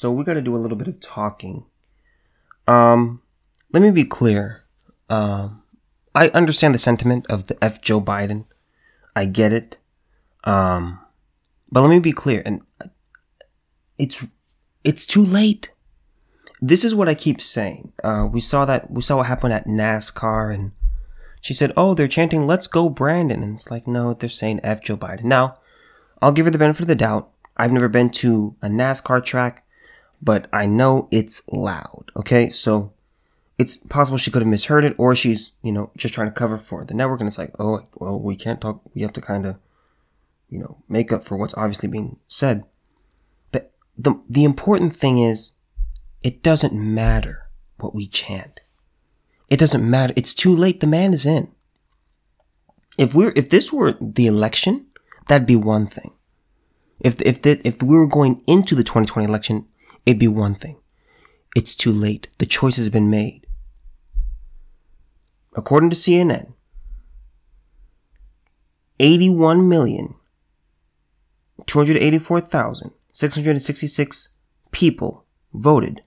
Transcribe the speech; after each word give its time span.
So 0.00 0.10
we 0.10 0.24
got 0.24 0.32
to 0.32 0.40
do 0.40 0.56
a 0.56 0.62
little 0.64 0.78
bit 0.78 0.88
of 0.88 0.98
talking. 0.98 1.66
Um, 2.66 3.20
let 3.70 3.82
me 3.82 3.90
be 3.90 4.04
clear. 4.04 4.64
Um, 5.10 5.62
I 6.14 6.28
understand 6.28 6.72
the 6.72 6.78
sentiment 6.78 7.26
of 7.28 7.48
the 7.48 7.62
F 7.62 7.82
Joe 7.82 8.00
Biden. 8.00 8.46
I 9.14 9.26
get 9.26 9.52
it. 9.52 9.76
Um, 10.44 11.00
but 11.70 11.82
let 11.82 11.90
me 11.90 11.98
be 11.98 12.12
clear, 12.12 12.42
and 12.46 12.62
it's 13.98 14.24
it's 14.84 15.04
too 15.04 15.22
late. 15.22 15.70
This 16.62 16.82
is 16.82 16.94
what 16.94 17.10
I 17.10 17.14
keep 17.14 17.42
saying. 17.42 17.92
Uh, 18.02 18.26
we 18.32 18.40
saw 18.40 18.64
that 18.64 18.90
we 18.90 19.02
saw 19.02 19.18
what 19.18 19.26
happened 19.26 19.52
at 19.52 19.66
NASCAR, 19.66 20.50
and 20.54 20.72
she 21.42 21.52
said, 21.52 21.74
"Oh, 21.76 21.92
they're 21.92 22.08
chanting, 22.08 22.46
let's 22.46 22.68
go, 22.68 22.88
Brandon," 22.88 23.42
and 23.42 23.56
it's 23.56 23.70
like, 23.70 23.86
no, 23.86 24.14
they're 24.14 24.30
saying 24.30 24.60
F 24.62 24.82
Joe 24.82 24.96
Biden. 24.96 25.24
Now, 25.24 25.58
I'll 26.22 26.32
give 26.32 26.46
her 26.46 26.50
the 26.50 26.56
benefit 26.56 26.80
of 26.80 26.88
the 26.88 26.94
doubt. 26.94 27.28
I've 27.58 27.70
never 27.70 27.88
been 27.88 28.08
to 28.24 28.56
a 28.62 28.68
NASCAR 28.68 29.22
track, 29.22 29.66
but 30.22 30.48
I 30.52 30.66
know 30.66 31.08
it's 31.10 31.42
loud. 31.48 32.12
Okay, 32.16 32.50
so 32.50 32.92
it's 33.58 33.76
possible 33.76 34.18
she 34.18 34.30
could 34.30 34.42
have 34.42 34.48
misheard 34.48 34.84
it, 34.84 34.94
or 34.98 35.14
she's 35.14 35.52
you 35.62 35.72
know 35.72 35.90
just 35.96 36.14
trying 36.14 36.28
to 36.28 36.34
cover 36.34 36.58
for 36.58 36.84
the 36.84 36.94
network, 36.94 37.20
and 37.20 37.28
it's 37.28 37.38
like, 37.38 37.54
oh, 37.58 37.86
well, 37.96 38.20
we 38.20 38.36
can't 38.36 38.60
talk. 38.60 38.80
We 38.94 39.02
have 39.02 39.12
to 39.14 39.20
kind 39.20 39.46
of, 39.46 39.56
you 40.48 40.58
know, 40.58 40.78
make 40.88 41.12
up 41.12 41.24
for 41.24 41.36
what's 41.36 41.54
obviously 41.54 41.88
being 41.88 42.18
said. 42.28 42.64
But 43.52 43.72
the 43.98 44.20
the 44.28 44.44
important 44.44 44.94
thing 44.94 45.18
is, 45.18 45.54
it 46.22 46.42
doesn't 46.42 46.72
matter 46.72 47.46
what 47.78 47.94
we 47.94 48.06
chant. 48.06 48.60
It 49.48 49.58
doesn't 49.58 49.88
matter. 49.88 50.14
It's 50.16 50.34
too 50.34 50.54
late. 50.54 50.80
The 50.80 50.86
man 50.86 51.12
is 51.12 51.26
in. 51.26 51.48
If 52.98 53.14
we're 53.14 53.32
if 53.34 53.48
this 53.48 53.72
were 53.72 53.96
the 54.00 54.26
election, 54.26 54.86
that'd 55.28 55.46
be 55.46 55.56
one 55.56 55.86
thing. 55.86 56.12
If 57.00 57.20
if 57.22 57.42
the, 57.42 57.60
if 57.66 57.82
we 57.82 57.96
were 57.96 58.06
going 58.06 58.42
into 58.46 58.74
the 58.74 58.84
2020 58.84 59.26
election, 59.26 59.66
it'd 60.06 60.18
be 60.18 60.28
one 60.28 60.54
thing. 60.54 60.78
It's 61.56 61.74
too 61.74 61.92
late. 61.92 62.28
The 62.38 62.46
choice 62.46 62.76
has 62.76 62.88
been 62.88 63.10
made. 63.10 63.46
According 65.56 65.90
to 65.90 65.96
CNN, 65.96 66.52
81 69.00 69.68
million 69.68 70.14
284,666 71.66 74.28
people 74.70 75.26
voted 75.52 76.02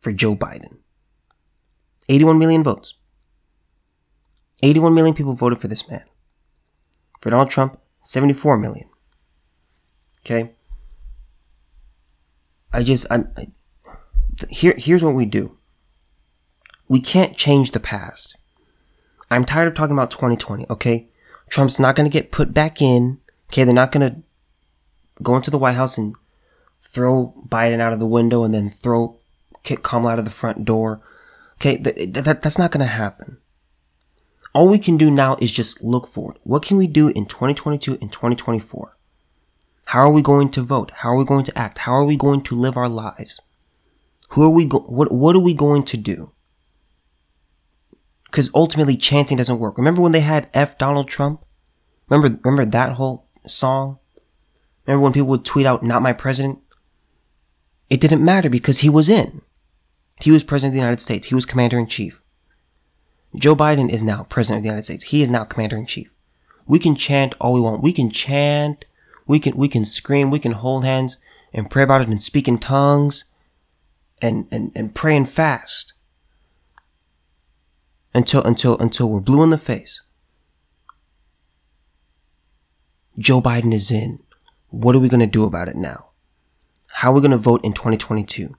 for 0.00 0.12
Joe 0.12 0.34
Biden. 0.34 0.78
81 2.08 2.38
million 2.38 2.62
votes. 2.62 2.94
81 4.62 4.94
million 4.94 5.14
people 5.14 5.34
voted 5.34 5.58
for 5.58 5.68
this 5.68 5.86
man. 5.88 6.04
For 7.20 7.28
Donald 7.30 7.50
Trump, 7.50 7.78
74 8.02 8.58
million. 8.58 8.88
Okay? 10.24 10.52
I 12.76 12.82
just, 12.82 13.06
I'm, 13.10 13.30
I, 13.38 13.48
here, 14.50 14.74
here's 14.76 15.02
what 15.02 15.14
we 15.14 15.24
do. 15.24 15.56
We 16.88 17.00
can't 17.00 17.34
change 17.34 17.70
the 17.70 17.80
past. 17.80 18.36
I'm 19.30 19.46
tired 19.46 19.68
of 19.68 19.72
talking 19.74 19.94
about 19.96 20.10
2020, 20.10 20.66
okay? 20.68 21.08
Trump's 21.48 21.80
not 21.80 21.96
gonna 21.96 22.10
get 22.10 22.30
put 22.30 22.52
back 22.52 22.82
in. 22.82 23.18
Okay, 23.48 23.64
they're 23.64 23.72
not 23.72 23.92
gonna 23.92 24.22
go 25.22 25.36
into 25.36 25.50
the 25.50 25.56
White 25.56 25.76
House 25.76 25.96
and 25.96 26.16
throw 26.82 27.32
Biden 27.48 27.80
out 27.80 27.94
of 27.94 27.98
the 27.98 28.06
window 28.06 28.44
and 28.44 28.52
then 28.52 28.68
throw 28.68 29.16
kick 29.62 29.82
Kamala 29.82 30.12
out 30.12 30.18
of 30.18 30.26
the 30.26 30.30
front 30.30 30.66
door. 30.66 31.00
Okay, 31.54 31.78
that, 31.78 32.12
that, 32.12 32.42
that's 32.42 32.58
not 32.58 32.72
gonna 32.72 32.84
happen. 32.84 33.38
All 34.52 34.68
we 34.68 34.78
can 34.78 34.98
do 34.98 35.10
now 35.10 35.38
is 35.40 35.50
just 35.50 35.82
look 35.82 36.06
forward. 36.06 36.38
What 36.42 36.62
can 36.62 36.76
we 36.76 36.86
do 36.86 37.08
in 37.08 37.24
2022 37.24 37.98
and 38.02 38.12
2024? 38.12 38.95
How 39.86 40.00
are 40.00 40.10
we 40.10 40.22
going 40.22 40.50
to 40.50 40.62
vote? 40.62 40.90
How 40.96 41.10
are 41.10 41.16
we 41.16 41.24
going 41.24 41.44
to 41.44 41.56
act? 41.56 41.78
How 41.78 41.92
are 41.92 42.04
we 42.04 42.16
going 42.16 42.42
to 42.42 42.56
live 42.56 42.76
our 42.76 42.88
lives? 42.88 43.40
Who 44.30 44.42
are 44.42 44.50
we 44.50 44.64
go- 44.64 44.80
what 44.80 45.12
what 45.12 45.36
are 45.36 45.40
we 45.40 45.54
going 45.54 45.84
to 45.84 45.96
do? 45.96 46.32
Cuz 48.32 48.50
ultimately 48.52 48.96
chanting 48.96 49.36
doesn't 49.36 49.60
work. 49.60 49.78
Remember 49.78 50.02
when 50.02 50.12
they 50.12 50.20
had 50.20 50.50
F 50.52 50.76
Donald 50.76 51.08
Trump? 51.08 51.44
Remember 52.08 52.38
remember 52.42 52.68
that 52.68 52.94
whole 52.94 53.28
song? 53.46 53.98
Remember 54.86 55.04
when 55.04 55.12
people 55.12 55.28
would 55.28 55.44
tweet 55.44 55.66
out 55.66 55.84
not 55.84 56.02
my 56.02 56.12
president? 56.12 56.58
It 57.88 58.00
didn't 58.00 58.24
matter 58.24 58.50
because 58.50 58.80
he 58.80 58.90
was 58.90 59.08
in. 59.08 59.42
He 60.20 60.32
was 60.32 60.42
president 60.42 60.72
of 60.72 60.74
the 60.74 60.80
United 60.80 61.00
States. 61.00 61.28
He 61.28 61.34
was 61.36 61.46
commander 61.46 61.78
in 61.78 61.86
chief. 61.86 62.22
Joe 63.36 63.54
Biden 63.54 63.90
is 63.90 64.02
now 64.02 64.24
president 64.24 64.58
of 64.58 64.62
the 64.64 64.68
United 64.68 64.84
States. 64.84 65.04
He 65.04 65.22
is 65.22 65.30
now 65.30 65.44
commander 65.44 65.76
in 65.76 65.86
chief. 65.86 66.14
We 66.66 66.80
can 66.80 66.96
chant 66.96 67.36
all 67.40 67.52
we 67.52 67.60
want. 67.60 67.82
We 67.82 67.92
can 67.92 68.10
chant. 68.10 68.84
We 69.26 69.40
can, 69.40 69.56
we 69.56 69.68
can 69.68 69.84
scream. 69.84 70.30
We 70.30 70.38
can 70.38 70.52
hold 70.52 70.84
hands 70.84 71.18
and 71.52 71.70
pray 71.70 71.82
about 71.82 72.02
it 72.02 72.08
and 72.08 72.22
speak 72.22 72.48
in 72.48 72.58
tongues 72.58 73.24
and, 74.22 74.46
and, 74.50 74.72
and 74.74 74.94
pray 74.94 75.16
and 75.16 75.28
fast 75.28 75.94
until, 78.14 78.42
until, 78.42 78.78
until 78.78 79.08
we're 79.08 79.20
blue 79.20 79.42
in 79.42 79.50
the 79.50 79.58
face. 79.58 80.02
Joe 83.18 83.40
Biden 83.40 83.72
is 83.72 83.90
in. 83.90 84.20
What 84.68 84.94
are 84.94 85.00
we 85.00 85.08
going 85.08 85.20
to 85.20 85.26
do 85.26 85.44
about 85.44 85.68
it 85.68 85.76
now? 85.76 86.10
How 86.92 87.10
are 87.10 87.14
we 87.14 87.20
going 87.20 87.30
to 87.30 87.38
vote 87.38 87.64
in 87.64 87.72
2022? 87.72 88.54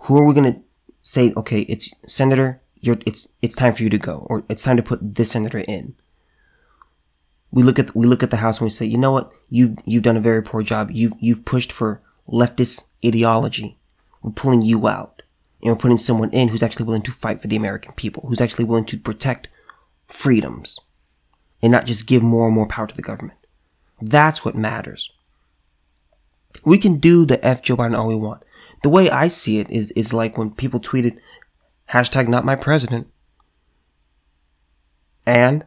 Who 0.00 0.18
are 0.18 0.24
we 0.24 0.34
going 0.34 0.52
to 0.52 0.60
say, 1.02 1.32
okay, 1.36 1.60
it's 1.62 1.90
Senator, 2.10 2.60
you're, 2.80 2.98
it's, 3.06 3.28
it's 3.42 3.54
time 3.54 3.74
for 3.74 3.82
you 3.82 3.90
to 3.90 3.98
go, 3.98 4.26
or 4.28 4.44
it's 4.48 4.64
time 4.64 4.76
to 4.76 4.82
put 4.82 5.14
this 5.14 5.30
senator 5.30 5.64
in. 5.66 5.94
We 7.56 7.62
look 7.62 7.78
at, 7.78 7.96
we 7.96 8.06
look 8.06 8.22
at 8.22 8.30
the 8.30 8.36
House 8.36 8.58
and 8.58 8.66
we 8.66 8.70
say, 8.70 8.84
you 8.84 8.98
know 8.98 9.12
what? 9.12 9.32
You, 9.48 9.76
you've 9.86 10.02
done 10.02 10.18
a 10.18 10.20
very 10.20 10.42
poor 10.42 10.62
job. 10.62 10.90
You've, 10.92 11.14
you've 11.18 11.46
pushed 11.46 11.72
for 11.72 12.02
leftist 12.28 12.88
ideology. 13.02 13.78
We're 14.22 14.32
pulling 14.32 14.60
you 14.60 14.86
out. 14.86 15.22
And 15.62 15.70
we're 15.70 15.80
putting 15.80 15.96
someone 15.96 16.30
in 16.32 16.48
who's 16.48 16.62
actually 16.62 16.84
willing 16.84 17.00
to 17.02 17.12
fight 17.12 17.40
for 17.40 17.48
the 17.48 17.56
American 17.56 17.94
people, 17.94 18.24
who's 18.28 18.42
actually 18.42 18.66
willing 18.66 18.84
to 18.84 18.98
protect 18.98 19.48
freedoms 20.06 20.78
and 21.62 21.72
not 21.72 21.86
just 21.86 22.06
give 22.06 22.22
more 22.22 22.46
and 22.46 22.54
more 22.54 22.66
power 22.66 22.86
to 22.86 22.94
the 22.94 23.00
government. 23.00 23.38
That's 24.02 24.44
what 24.44 24.54
matters. 24.54 25.10
We 26.62 26.76
can 26.76 26.98
do 26.98 27.24
the 27.24 27.42
F 27.42 27.62
Joe 27.62 27.76
Biden 27.76 27.98
all 27.98 28.08
we 28.08 28.16
want. 28.16 28.42
The 28.82 28.90
way 28.90 29.08
I 29.08 29.28
see 29.28 29.60
it 29.60 29.70
is, 29.70 29.92
is 29.92 30.12
like 30.12 30.36
when 30.36 30.50
people 30.50 30.78
tweeted, 30.78 31.16
hashtag 31.88 32.28
not 32.28 32.44
my 32.44 32.54
president. 32.54 33.06
And, 35.24 35.64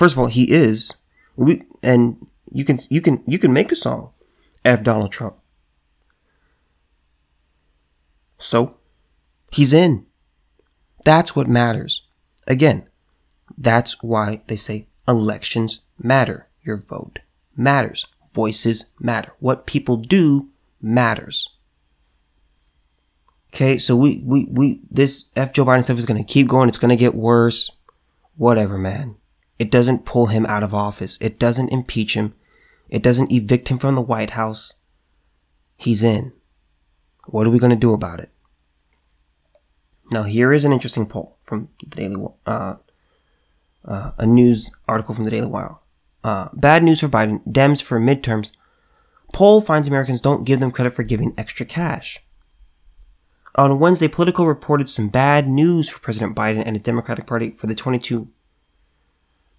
first 0.00 0.14
of 0.14 0.18
all, 0.18 0.28
he 0.28 0.50
is. 0.50 0.94
We, 1.36 1.62
and 1.82 2.26
you 2.50 2.64
can, 2.64 2.78
you 2.88 3.02
can, 3.02 3.22
you 3.26 3.38
can 3.38 3.52
make 3.52 3.70
a 3.70 3.76
song, 3.76 4.12
F 4.64 4.82
Donald 4.82 5.12
Trump. 5.12 5.36
So, 8.38 8.76
he's 9.52 9.74
in. 9.74 10.06
That's 11.04 11.36
what 11.36 11.48
matters. 11.48 12.06
Again, 12.46 12.88
that's 13.58 14.02
why 14.02 14.40
they 14.46 14.56
say 14.56 14.86
elections 15.06 15.82
matter. 16.02 16.48
Your 16.62 16.78
vote 16.78 17.18
matters. 17.54 18.06
Voices 18.32 18.86
matter. 18.98 19.32
What 19.38 19.66
people 19.66 19.98
do 19.98 20.48
matters. 20.80 21.46
Okay, 23.52 23.76
so 23.76 23.94
we, 23.96 24.22
we, 24.24 24.46
we, 24.50 24.80
this 24.90 25.30
F 25.36 25.52
Joe 25.52 25.66
Biden 25.66 25.84
stuff 25.84 25.98
is 25.98 26.06
gonna 26.06 26.24
keep 26.24 26.48
going. 26.48 26.68
It's 26.70 26.78
gonna 26.78 26.96
get 26.96 27.14
worse. 27.14 27.70
Whatever, 28.36 28.78
man. 28.78 29.16
It 29.60 29.70
doesn't 29.70 30.06
pull 30.06 30.28
him 30.28 30.46
out 30.46 30.62
of 30.62 30.72
office. 30.72 31.18
It 31.20 31.38
doesn't 31.38 31.68
impeach 31.68 32.14
him. 32.14 32.32
It 32.88 33.02
doesn't 33.02 33.30
evict 33.30 33.68
him 33.68 33.76
from 33.76 33.94
the 33.94 34.00
White 34.00 34.30
House. 34.30 34.72
He's 35.76 36.02
in. 36.02 36.32
What 37.26 37.46
are 37.46 37.50
we 37.50 37.58
gonna 37.58 37.76
do 37.76 37.92
about 37.92 38.20
it? 38.20 38.30
Now, 40.10 40.22
here 40.22 40.50
is 40.50 40.64
an 40.64 40.72
interesting 40.72 41.04
poll 41.04 41.36
from 41.44 41.68
the 41.84 41.94
Daily, 41.94 42.26
uh, 42.46 42.76
uh, 43.84 44.12
a 44.16 44.24
news 44.24 44.70
article 44.88 45.14
from 45.14 45.24
the 45.24 45.30
Daily 45.30 45.46
Wire. 45.46 45.76
Uh, 46.24 46.48
bad 46.54 46.82
news 46.82 47.00
for 47.00 47.08
Biden. 47.08 47.46
Dems 47.46 47.82
for 47.82 48.00
midterms. 48.00 48.52
Poll 49.34 49.60
finds 49.60 49.86
Americans 49.86 50.22
don't 50.22 50.44
give 50.44 50.60
them 50.60 50.70
credit 50.70 50.94
for 50.94 51.02
giving 51.02 51.34
extra 51.36 51.66
cash. 51.66 52.18
On 53.56 53.78
Wednesday, 53.78 54.08
Politico 54.08 54.44
reported 54.44 54.88
some 54.88 55.10
bad 55.10 55.46
news 55.46 55.90
for 55.90 56.00
President 56.00 56.34
Biden 56.34 56.62
and 56.64 56.76
his 56.76 56.82
Democratic 56.82 57.26
Party 57.26 57.50
for 57.50 57.66
the 57.66 57.74
22 57.74 58.28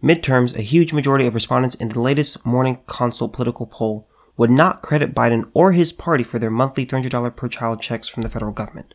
midterms. 0.01 0.55
A 0.55 0.61
huge 0.61 0.93
majority 0.93 1.27
of 1.27 1.33
respondents 1.33 1.75
in 1.75 1.89
the 1.89 2.01
latest 2.01 2.45
Morning 2.45 2.79
Consult 2.87 3.33
political 3.33 3.65
poll 3.65 4.07
would 4.37 4.49
not 4.49 4.81
credit 4.81 5.13
Biden 5.13 5.49
or 5.53 5.71
his 5.71 5.93
party 5.93 6.23
for 6.23 6.39
their 6.39 6.49
monthly 6.49 6.85
$300 6.85 7.35
per 7.35 7.47
child 7.47 7.81
checks 7.81 8.07
from 8.07 8.23
the 8.23 8.29
federal 8.29 8.51
government. 8.51 8.93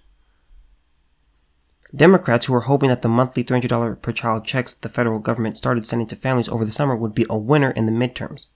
Democrats 1.95 2.47
who 2.47 2.53
were 2.53 2.63
hoping 2.63 2.89
that 2.89 3.03
the 3.03 3.09
monthly 3.09 3.45
$300 3.45 4.03
per 4.03 4.13
child 4.13 4.45
checks 4.45 4.75
the 4.75 4.89
federal 4.89 5.21
government 5.21 5.57
started 5.57 5.87
sending 5.87 6.09
to 6.09 6.17
families 6.17 6.49
over 6.49 6.65
the 6.65 6.73
summer 6.73 6.97
would 6.97 7.15
be 7.15 7.27
a 7.31 7.39
winner 7.39 7.71
in 7.71 7.87
the 7.87 7.93
midterms 7.93 8.47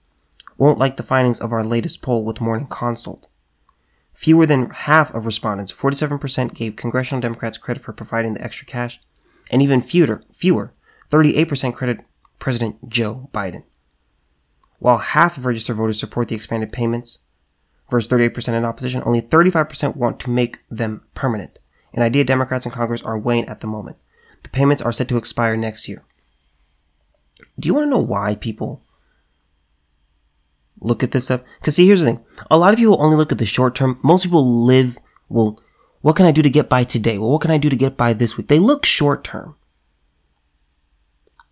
won't 0.60 0.78
like 0.78 0.98
the 0.98 1.02
findings 1.02 1.40
of 1.40 1.52
our 1.54 1.64
latest 1.64 2.02
poll 2.02 2.22
with 2.22 2.40
Morning 2.40 2.66
Consult. 2.66 3.26
Fewer 4.12 4.44
than 4.44 4.68
half 4.68 5.12
of 5.14 5.24
respondents, 5.24 5.72
47%, 5.72 6.52
gave 6.52 6.76
congressional 6.76 7.22
Democrats 7.22 7.56
credit 7.56 7.82
for 7.82 7.94
providing 7.94 8.34
the 8.34 8.44
extra 8.44 8.66
cash, 8.66 9.00
and 9.50 9.62
even 9.62 9.80
fewer, 9.80 10.22
fewer 10.30 10.74
38% 11.10 11.74
credit 11.74 12.00
President 12.40 12.88
Joe 12.88 13.30
Biden. 13.32 13.62
While 14.80 14.98
half 14.98 15.36
of 15.36 15.44
registered 15.44 15.76
voters 15.76 16.00
support 16.00 16.28
the 16.28 16.34
expanded 16.34 16.72
payments, 16.72 17.20
versus 17.90 18.10
38% 18.10 18.48
in 18.54 18.64
opposition, 18.64 19.02
only 19.04 19.20
35% 19.20 19.96
want 19.96 20.18
to 20.20 20.30
make 20.30 20.58
them 20.70 21.02
permanent, 21.14 21.58
an 21.92 22.02
idea 22.02 22.24
Democrats 22.24 22.64
in 22.64 22.72
Congress 22.72 23.02
are 23.02 23.18
weighing 23.18 23.46
at 23.46 23.60
the 23.60 23.66
moment. 23.66 23.96
The 24.42 24.48
payments 24.48 24.82
are 24.82 24.92
set 24.92 25.08
to 25.08 25.16
expire 25.16 25.56
next 25.56 25.88
year. 25.88 26.04
Do 27.58 27.66
you 27.66 27.74
want 27.74 27.86
to 27.86 27.90
know 27.90 27.98
why 27.98 28.36
people 28.36 28.82
look 30.80 31.02
at 31.02 31.10
this 31.10 31.24
stuff? 31.24 31.42
Because 31.58 31.76
see, 31.76 31.86
here's 31.86 32.00
the 32.00 32.06
thing. 32.06 32.24
A 32.50 32.56
lot 32.56 32.72
of 32.72 32.78
people 32.78 33.02
only 33.02 33.16
look 33.16 33.32
at 33.32 33.38
the 33.38 33.46
short 33.46 33.74
term. 33.74 33.98
Most 34.02 34.24
people 34.24 34.64
live, 34.64 34.98
well, 35.28 35.60
what 36.00 36.16
can 36.16 36.26
I 36.26 36.32
do 36.32 36.42
to 36.42 36.50
get 36.50 36.68
by 36.68 36.84
today? 36.84 37.18
Well, 37.18 37.30
what 37.30 37.42
can 37.42 37.50
I 37.50 37.58
do 37.58 37.68
to 37.68 37.76
get 37.76 37.96
by 37.96 38.12
this 38.12 38.36
week? 38.36 38.48
They 38.48 38.58
look 38.58 38.86
short 38.86 39.24
term. 39.24 39.56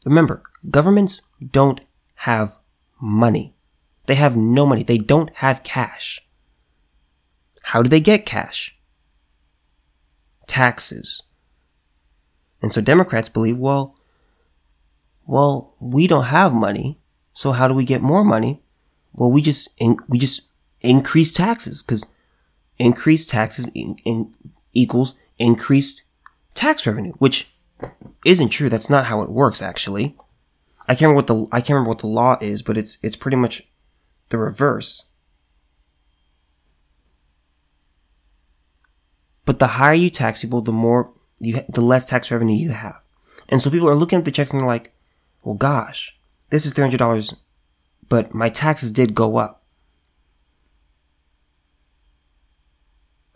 Remember, 0.08 0.42
governments 0.70 1.20
don't 1.52 1.82
have 2.14 2.56
money. 2.98 3.54
They 4.06 4.14
have 4.14 4.34
no 4.38 4.64
money. 4.64 4.82
They 4.82 4.96
don't 4.96 5.28
have 5.34 5.62
cash. 5.62 6.26
How 7.62 7.82
do 7.82 7.90
they 7.90 8.00
get 8.00 8.24
cash? 8.24 8.78
Taxes. 10.46 11.24
And 12.62 12.72
so 12.72 12.80
Democrats 12.80 13.28
believe, 13.28 13.58
well, 13.58 13.98
well, 15.26 15.74
we 15.78 16.06
don't 16.06 16.24
have 16.24 16.54
money. 16.54 16.98
So 17.34 17.52
how 17.52 17.68
do 17.68 17.74
we 17.74 17.84
get 17.84 18.00
more 18.00 18.24
money? 18.24 18.62
Well, 19.12 19.30
we 19.30 19.42
just, 19.42 19.68
in, 19.76 19.98
we 20.08 20.18
just 20.18 20.40
increase 20.80 21.32
taxes 21.34 21.82
because 21.82 22.06
increased 22.78 23.28
taxes 23.28 23.66
in, 23.74 23.98
in 24.06 24.32
equals 24.72 25.16
increased 25.36 26.04
tax 26.54 26.86
revenue, 26.86 27.12
which 27.18 27.50
isn't 28.24 28.50
true. 28.50 28.68
That's 28.68 28.90
not 28.90 29.06
how 29.06 29.22
it 29.22 29.30
works, 29.30 29.62
actually. 29.62 30.16
I 30.88 30.94
can't 30.94 31.12
remember 31.12 31.16
what 31.16 31.26
the 31.26 31.56
I 31.56 31.60
can't 31.60 31.70
remember 31.70 31.90
what 31.90 31.98
the 31.98 32.06
law 32.08 32.36
is, 32.40 32.62
but 32.62 32.78
it's 32.78 32.98
it's 33.02 33.16
pretty 33.16 33.36
much 33.36 33.68
the 34.30 34.38
reverse. 34.38 35.04
But 39.44 39.58
the 39.58 39.66
higher 39.66 39.94
you 39.94 40.10
tax 40.10 40.40
people, 40.40 40.60
the 40.62 40.72
more 40.72 41.12
you 41.40 41.62
the 41.68 41.80
less 41.80 42.04
tax 42.04 42.30
revenue 42.30 42.56
you 42.56 42.70
have. 42.70 43.00
And 43.48 43.62
so 43.62 43.70
people 43.70 43.88
are 43.88 43.94
looking 43.94 44.18
at 44.18 44.24
the 44.24 44.30
checks 44.30 44.50
and 44.50 44.60
they're 44.60 44.66
like, 44.66 44.92
"Well, 45.42 45.54
gosh, 45.54 46.18
this 46.50 46.66
is 46.66 46.72
three 46.72 46.82
hundred 46.82 46.98
dollars, 46.98 47.34
but 48.08 48.34
my 48.34 48.48
taxes 48.48 48.92
did 48.92 49.14
go 49.14 49.36
up. 49.36 49.57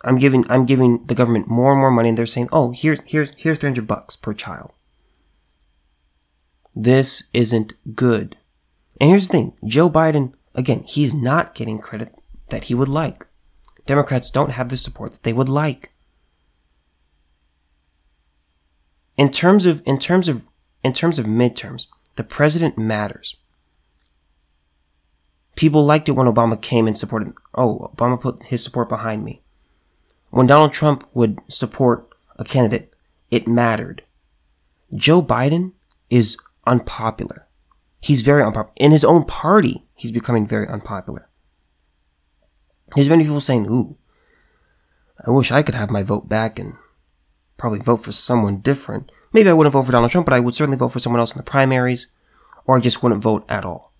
I'm 0.04 0.16
giving 0.16 0.44
I'm 0.50 0.66
giving 0.66 1.04
the 1.04 1.14
government 1.14 1.48
more 1.48 1.72
and 1.72 1.80
more 1.80 1.90
money, 1.90 2.08
and 2.08 2.18
they're 2.18 2.26
saying, 2.26 2.48
"Oh, 2.52 2.72
here's 2.72 3.00
here's 3.06 3.32
here's 3.36 3.58
300 3.58 3.86
bucks 3.86 4.16
per 4.16 4.34
child." 4.34 4.72
This 6.74 7.28
isn't 7.32 7.74
good. 7.94 8.36
And 9.00 9.10
here's 9.10 9.28
the 9.28 9.32
thing: 9.32 9.52
Joe 9.64 9.88
Biden, 9.88 10.32
again, 10.54 10.84
he's 10.86 11.14
not 11.14 11.54
getting 11.54 11.78
credit 11.78 12.14
that 12.48 12.64
he 12.64 12.74
would 12.74 12.88
like. 12.88 13.26
Democrats 13.86 14.30
don't 14.30 14.50
have 14.50 14.68
the 14.68 14.76
support 14.76 15.12
that 15.12 15.22
they 15.22 15.32
would 15.32 15.48
like. 15.48 15.92
In 19.16 19.30
terms 19.30 19.66
of 19.66 19.82
in 19.84 19.98
terms 19.98 20.28
of 20.28 20.48
in 20.82 20.92
terms 20.92 21.18
of 21.18 21.26
midterms, 21.26 21.86
the 22.16 22.24
president 22.24 22.76
matters. 22.78 23.36
People 25.54 25.84
liked 25.84 26.08
it 26.08 26.12
when 26.12 26.26
Obama 26.26 26.60
came 26.60 26.86
and 26.86 26.96
supported. 26.96 27.34
Oh, 27.54 27.92
Obama 27.94 28.20
put 28.20 28.44
his 28.44 28.64
support 28.64 28.88
behind 28.88 29.24
me. 29.24 29.41
When 30.32 30.46
Donald 30.46 30.72
Trump 30.72 31.06
would 31.12 31.40
support 31.48 32.08
a 32.38 32.44
candidate, 32.44 32.94
it 33.30 33.46
mattered. 33.46 34.02
Joe 34.94 35.22
Biden 35.22 35.72
is 36.08 36.38
unpopular. 36.66 37.48
He's 38.00 38.22
very 38.22 38.42
unpopular. 38.42 38.72
In 38.76 38.92
his 38.92 39.04
own 39.04 39.24
party, 39.24 39.84
he's 39.94 40.10
becoming 40.10 40.46
very 40.46 40.66
unpopular. 40.66 41.28
There's 42.96 43.10
many 43.10 43.24
people 43.24 43.40
saying, 43.40 43.66
ooh, 43.66 43.98
I 45.26 45.30
wish 45.30 45.52
I 45.52 45.62
could 45.62 45.74
have 45.74 45.90
my 45.90 46.02
vote 46.02 46.30
back 46.30 46.58
and 46.58 46.76
probably 47.58 47.80
vote 47.80 48.02
for 48.02 48.12
someone 48.12 48.60
different. 48.60 49.12
Maybe 49.34 49.50
I 49.50 49.52
wouldn't 49.52 49.74
vote 49.74 49.84
for 49.84 49.92
Donald 49.92 50.12
Trump, 50.12 50.24
but 50.24 50.34
I 50.34 50.40
would 50.40 50.54
certainly 50.54 50.78
vote 50.78 50.92
for 50.92 50.98
someone 50.98 51.20
else 51.20 51.32
in 51.32 51.36
the 51.36 51.42
primaries, 51.42 52.06
or 52.64 52.78
I 52.78 52.80
just 52.80 53.02
wouldn't 53.02 53.22
vote 53.22 53.44
at 53.50 53.66
all. 53.66 53.92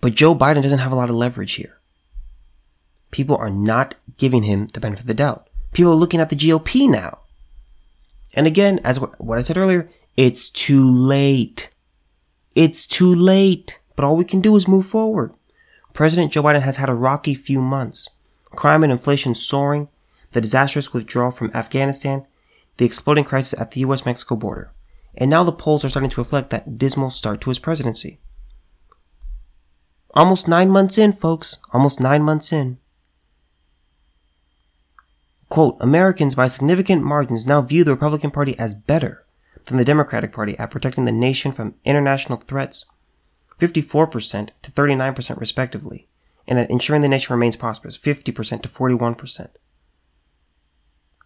But 0.00 0.14
Joe 0.14 0.36
Biden 0.36 0.62
doesn't 0.62 0.78
have 0.78 0.92
a 0.92 0.96
lot 0.96 1.10
of 1.10 1.16
leverage 1.16 1.54
here 1.54 1.80
people 3.10 3.36
are 3.36 3.50
not 3.50 3.94
giving 4.16 4.44
him 4.44 4.68
the 4.68 4.80
benefit 4.80 5.02
of 5.02 5.06
the 5.06 5.14
doubt. 5.14 5.48
People 5.72 5.92
are 5.92 5.96
looking 5.96 6.20
at 6.20 6.30
the 6.30 6.36
GOP 6.36 6.88
now. 6.88 7.20
And 8.34 8.46
again, 8.46 8.80
as 8.84 9.00
what 9.00 9.38
I 9.38 9.40
said 9.40 9.56
earlier, 9.56 9.88
it's 10.16 10.48
too 10.48 10.90
late. 10.90 11.70
It's 12.54 12.86
too 12.86 13.14
late. 13.14 13.78
But 13.94 14.04
all 14.04 14.16
we 14.16 14.24
can 14.24 14.40
do 14.40 14.56
is 14.56 14.68
move 14.68 14.86
forward. 14.86 15.32
President 15.92 16.32
Joe 16.32 16.42
Biden 16.42 16.62
has 16.62 16.76
had 16.76 16.90
a 16.90 16.94
rocky 16.94 17.34
few 17.34 17.62
months. 17.62 18.10
Crime 18.50 18.82
and 18.82 18.92
inflation 18.92 19.34
soaring, 19.34 19.88
the 20.32 20.40
disastrous 20.40 20.92
withdrawal 20.92 21.30
from 21.30 21.50
Afghanistan, 21.54 22.26
the 22.76 22.84
exploding 22.84 23.24
crisis 23.24 23.58
at 23.58 23.70
the 23.70 23.80
US 23.80 24.04
Mexico 24.04 24.36
border. 24.36 24.72
And 25.14 25.30
now 25.30 25.44
the 25.44 25.52
polls 25.52 25.84
are 25.84 25.88
starting 25.88 26.10
to 26.10 26.20
reflect 26.20 26.50
that 26.50 26.78
dismal 26.78 27.10
start 27.10 27.40
to 27.42 27.50
his 27.50 27.58
presidency. 27.58 28.20
Almost 30.14 30.48
nine 30.48 30.70
months 30.70 30.98
in, 30.98 31.12
folks. 31.12 31.58
Almost 31.72 32.00
nine 32.00 32.22
months 32.22 32.52
in. 32.52 32.78
Quote, 35.48 35.76
Americans 35.80 36.34
by 36.34 36.46
significant 36.48 37.02
margins 37.04 37.46
now 37.46 37.60
view 37.60 37.84
the 37.84 37.92
Republican 37.92 38.30
Party 38.30 38.58
as 38.58 38.74
better 38.74 39.24
than 39.66 39.76
the 39.76 39.84
Democratic 39.84 40.32
Party 40.32 40.58
at 40.58 40.70
protecting 40.70 41.04
the 41.04 41.12
nation 41.12 41.52
from 41.52 41.74
international 41.84 42.38
threats, 42.38 42.86
54% 43.60 44.50
to 44.62 44.72
39% 44.72 45.40
respectively, 45.40 46.08
and 46.46 46.58
at 46.58 46.70
ensuring 46.70 47.02
the 47.02 47.08
nation 47.08 47.32
remains 47.32 47.56
prosperous, 47.56 47.98
50% 47.98 48.62
to 48.62 48.68
41%. 48.68 49.48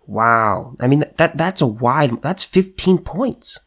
Wow. 0.07 0.77
I 0.81 0.87
mean, 0.87 1.05
that, 1.17 1.37
that's 1.37 1.61
a 1.61 1.67
wide, 1.67 2.21
that's 2.23 2.45
15 2.45 2.99
points. 2.99 3.61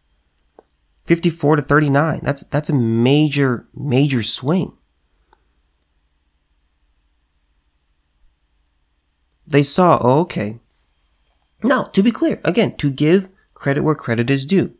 54 1.06 1.58
to 1.58 1.62
39. 1.62 2.22
That's, 2.24 2.44
that's 2.44 2.70
a 2.70 2.74
major, 2.74 3.68
major 3.76 4.24
swing. 4.24 4.78
They 9.54 9.62
saw, 9.62 10.00
oh, 10.02 10.22
okay. 10.22 10.58
Now, 11.64 11.84
to 11.84 12.02
be 12.02 12.12
clear, 12.12 12.42
again, 12.44 12.76
to 12.78 12.90
give 12.90 13.30
credit 13.54 13.84
where 13.84 13.94
credit 13.94 14.32
is 14.32 14.48
due, 14.48 14.74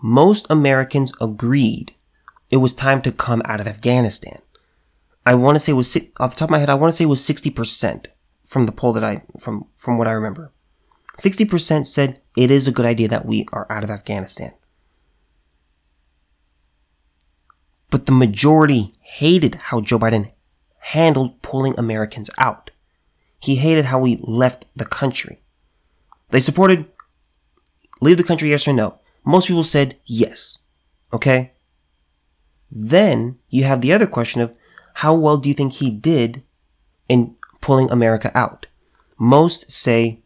most 0.00 0.46
Americans 0.48 1.12
agreed 1.20 1.96
it 2.48 2.58
was 2.58 2.74
time 2.74 3.02
to 3.02 3.10
come 3.10 3.42
out 3.44 3.60
of 3.60 3.66
Afghanistan. 3.66 4.38
I 5.26 5.34
want 5.34 5.56
to 5.56 5.60
say 5.60 5.72
it 5.72 5.74
was 5.74 5.96
off 6.20 6.30
the 6.30 6.36
top 6.36 6.46
of 6.46 6.50
my 6.52 6.60
head. 6.60 6.70
I 6.70 6.74
want 6.74 6.92
to 6.92 6.96
say 6.96 7.04
it 7.04 7.08
was 7.08 7.24
sixty 7.24 7.50
percent 7.50 8.06
from 8.44 8.66
the 8.66 8.72
poll 8.72 8.92
that 8.92 9.02
I 9.02 9.22
from 9.40 9.66
from 9.76 9.98
what 9.98 10.06
I 10.06 10.12
remember. 10.12 10.52
Sixty 11.18 11.44
percent 11.44 11.88
said 11.88 12.20
it 12.36 12.52
is 12.52 12.68
a 12.68 12.72
good 12.72 12.86
idea 12.86 13.08
that 13.08 13.26
we 13.26 13.48
are 13.52 13.66
out 13.68 13.82
of 13.82 13.90
Afghanistan, 13.90 14.52
but 17.90 18.06
the 18.06 18.12
majority 18.12 18.94
hated 19.00 19.56
how 19.56 19.80
Joe 19.80 19.98
Biden 19.98 20.30
handled 20.94 21.42
pulling 21.42 21.76
Americans 21.76 22.30
out. 22.38 22.70
He 23.38 23.56
hated 23.56 23.86
how 23.86 24.00
we 24.00 24.18
left 24.20 24.66
the 24.74 24.84
country. 24.84 25.40
They 26.30 26.40
supported 26.40 26.90
leave 28.00 28.16
the 28.16 28.24
country, 28.24 28.50
yes 28.50 28.66
or 28.68 28.72
no. 28.72 29.00
Most 29.24 29.48
people 29.48 29.64
said 29.64 29.96
yes. 30.04 30.58
Okay? 31.12 31.52
Then 32.70 33.38
you 33.48 33.64
have 33.64 33.80
the 33.80 33.92
other 33.92 34.06
question 34.06 34.40
of 34.40 34.56
how 34.94 35.14
well 35.14 35.36
do 35.36 35.48
you 35.48 35.54
think 35.54 35.74
he 35.74 35.90
did 35.90 36.42
in 37.08 37.36
pulling 37.60 37.90
America 37.90 38.30
out? 38.34 38.66
Most 39.18 39.70
say 39.70 40.20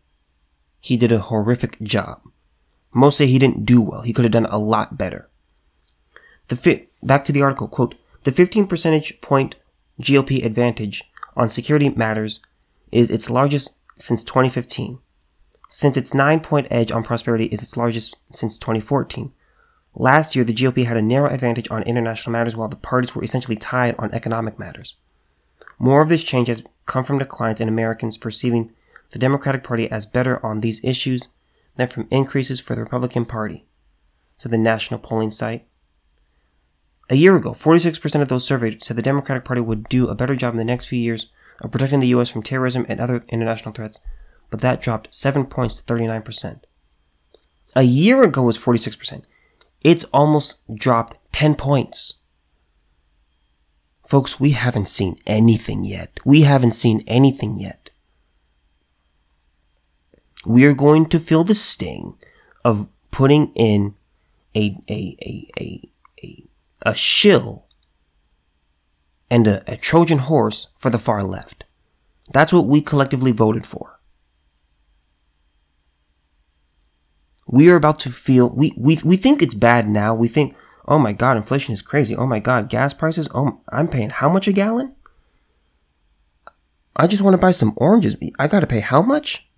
he 0.80 0.96
did 0.96 1.12
a 1.12 1.20
horrific 1.20 1.80
job. 1.80 2.20
Most 2.94 3.18
say 3.18 3.26
he 3.26 3.38
didn't 3.38 3.64
do 3.64 3.80
well. 3.80 4.02
He 4.02 4.12
could 4.12 4.24
have 4.24 4.32
done 4.32 4.46
a 4.46 4.58
lot 4.58 4.98
better. 4.98 5.28
The 6.48 6.86
back 7.02 7.24
to 7.24 7.32
the 7.32 7.42
article, 7.42 7.68
quote, 7.68 7.94
the 8.24 8.32
15 8.32 8.66
percentage 8.66 9.20
point 9.20 9.54
GOP 10.00 10.44
advantage 10.44 11.04
on 11.36 11.48
security 11.48 11.88
matters 11.88 12.40
is 12.92 13.10
its 13.10 13.30
largest 13.30 13.78
since 13.96 14.22
2015, 14.22 14.98
since 15.68 15.96
its 15.96 16.14
nine 16.14 16.40
point 16.40 16.68
edge 16.70 16.92
on 16.92 17.02
prosperity 17.02 17.46
is 17.46 17.62
its 17.62 17.76
largest 17.76 18.16
since 18.30 18.58
2014. 18.58 19.32
Last 19.94 20.36
year, 20.36 20.44
the 20.44 20.54
GOP 20.54 20.86
had 20.86 20.96
a 20.96 21.02
narrow 21.02 21.30
advantage 21.30 21.70
on 21.70 21.82
international 21.82 22.32
matters 22.32 22.56
while 22.56 22.68
the 22.68 22.76
parties 22.76 23.14
were 23.14 23.24
essentially 23.24 23.56
tied 23.56 23.94
on 23.98 24.12
economic 24.12 24.58
matters. 24.58 24.96
More 25.78 26.02
of 26.02 26.08
this 26.08 26.24
change 26.24 26.48
has 26.48 26.62
come 26.86 27.04
from 27.04 27.18
declines 27.18 27.60
in 27.60 27.68
Americans 27.68 28.16
perceiving 28.16 28.72
the 29.10 29.18
Democratic 29.18 29.62
Party 29.62 29.90
as 29.90 30.06
better 30.06 30.44
on 30.44 30.60
these 30.60 30.82
issues 30.84 31.28
than 31.76 31.88
from 31.88 32.08
increases 32.10 32.60
for 32.60 32.74
the 32.74 32.82
Republican 32.82 33.24
Party, 33.24 33.66
said 34.38 34.52
the 34.52 34.58
national 34.58 35.00
polling 35.00 35.30
site. 35.30 35.66
A 37.10 37.16
year 37.16 37.36
ago, 37.36 37.52
46% 37.52 38.22
of 38.22 38.28
those 38.28 38.46
surveyed 38.46 38.82
said 38.82 38.96
the 38.96 39.02
Democratic 39.02 39.44
Party 39.44 39.60
would 39.60 39.88
do 39.88 40.08
a 40.08 40.14
better 40.14 40.34
job 40.34 40.54
in 40.54 40.58
the 40.58 40.64
next 40.64 40.86
few 40.86 40.98
years 40.98 41.30
of 41.62 41.70
protecting 41.70 42.00
the 42.00 42.08
U.S. 42.08 42.28
from 42.28 42.42
terrorism 42.42 42.84
and 42.88 43.00
other 43.00 43.24
international 43.28 43.72
threats, 43.72 43.98
but 44.50 44.60
that 44.60 44.82
dropped 44.82 45.14
7 45.14 45.46
points 45.46 45.78
to 45.78 45.92
39%. 45.94 46.60
A 47.74 47.82
year 47.82 48.22
ago 48.22 48.42
was 48.42 48.58
46%. 48.58 49.24
It's 49.82 50.04
almost 50.12 50.62
dropped 50.74 51.16
10 51.32 51.54
points. 51.54 52.20
Folks, 54.06 54.38
we 54.38 54.50
haven't 54.50 54.88
seen 54.88 55.16
anything 55.26 55.84
yet. 55.84 56.20
We 56.24 56.42
haven't 56.42 56.72
seen 56.72 57.02
anything 57.06 57.58
yet. 57.58 57.90
We 60.44 60.66
are 60.66 60.74
going 60.74 61.06
to 61.06 61.20
feel 61.20 61.44
the 61.44 61.54
sting 61.54 62.18
of 62.64 62.88
putting 63.10 63.52
in 63.54 63.94
a, 64.54 64.76
a, 64.90 65.16
a, 65.22 65.50
a, 65.58 65.90
a, 66.22 66.44
a 66.82 66.94
shill 66.94 67.66
and 69.32 69.46
a, 69.46 69.62
a 69.66 69.78
Trojan 69.78 70.18
horse 70.18 70.68
for 70.76 70.90
the 70.90 70.98
far 70.98 71.24
left. 71.24 71.64
That's 72.34 72.52
what 72.52 72.66
we 72.66 72.82
collectively 72.82 73.32
voted 73.32 73.64
for. 73.64 73.98
We 77.46 77.70
are 77.70 77.76
about 77.76 77.98
to 78.00 78.10
feel, 78.10 78.50
we, 78.50 78.74
we, 78.76 78.98
we 79.02 79.16
think 79.16 79.40
it's 79.40 79.54
bad 79.54 79.88
now. 79.88 80.14
We 80.14 80.28
think, 80.28 80.54
oh 80.86 80.98
my 80.98 81.14
God, 81.14 81.38
inflation 81.38 81.72
is 81.72 81.80
crazy. 81.80 82.14
Oh 82.14 82.26
my 82.26 82.40
God, 82.40 82.68
gas 82.68 82.92
prices. 82.92 83.26
Oh, 83.34 83.62
I'm 83.70 83.88
paying 83.88 84.10
how 84.10 84.28
much 84.28 84.48
a 84.48 84.52
gallon? 84.52 84.94
I 86.94 87.06
just 87.06 87.22
want 87.22 87.32
to 87.32 87.38
buy 87.38 87.52
some 87.52 87.72
oranges. 87.76 88.14
I 88.38 88.48
got 88.48 88.60
to 88.60 88.66
pay 88.66 88.80
how 88.80 89.00
much? 89.00 89.48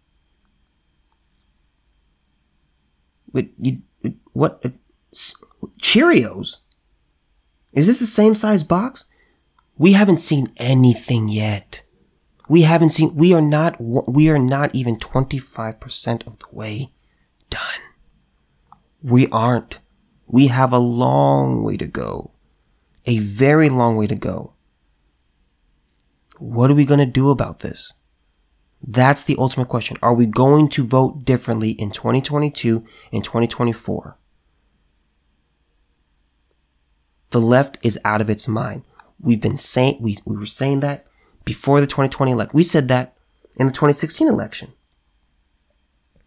Wait, 3.33 3.53
you, 3.61 3.83
what? 4.35 4.61
Uh, 4.65 4.69
Cheerios? 5.83 6.59
Is 7.73 7.89
this 7.89 7.99
the 7.99 8.07
same 8.07 8.37
size 8.37 8.63
box? 8.63 9.07
We 9.77 9.93
haven't 9.93 10.19
seen 10.19 10.49
anything 10.57 11.29
yet. 11.29 11.83
We 12.49 12.63
haven't 12.63 12.91
seen, 12.91 13.15
we 13.15 13.33
are 13.33 13.41
not, 13.41 13.77
we 13.81 14.29
are 14.29 14.39
not 14.39 14.75
even 14.75 14.97
25% 14.97 16.27
of 16.27 16.39
the 16.39 16.47
way 16.53 16.93
done. 17.51 17.61
We 19.03 19.29
aren't. 19.29 19.79
We 20.27 20.49
have 20.49 20.73
a 20.73 20.79
long 20.79 21.63
way 21.63 21.77
to 21.77 21.87
go. 21.87 22.33
A 23.07 23.19
very 23.19 23.69
long 23.69 23.97
way 23.97 24.07
to 24.07 24.15
go. 24.15 24.55
What 26.39 26.71
are 26.71 26.75
we 26.75 26.85
going 26.85 27.01
to 27.01 27.07
do 27.07 27.31
about 27.31 27.61
this? 27.61 27.93
That's 28.87 29.25
the 29.25 29.37
ultimate 29.39 29.69
question. 29.69 29.97
Are 30.03 30.15
we 30.15 30.27
going 30.27 30.69
to 30.71 30.87
vote 30.87 31.25
differently 31.25 31.71
in 31.71 31.91
2022 31.91 32.85
and 33.13 33.25
2024? 33.25 34.19
The 37.31 37.41
left 37.41 37.79
is 37.83 37.99
out 38.05 38.21
of 38.21 38.31
its 38.31 38.47
mind. 38.47 38.85
We've 39.25 39.41
been 39.41 39.57
saying, 39.57 39.97
we, 40.01 40.19
we 40.27 40.37
were 40.37 40.45
saying 40.45 40.81
that 40.81 41.07
before 41.47 41.81
the 41.81 41.87
2020 41.87 42.31
election. 42.31 42.55
We 42.55 42.63
said 42.63 42.89
that 42.89 43.17
in 43.57 43.67
the 43.67 43.73
2016 43.73 44.29
election. 44.29 44.73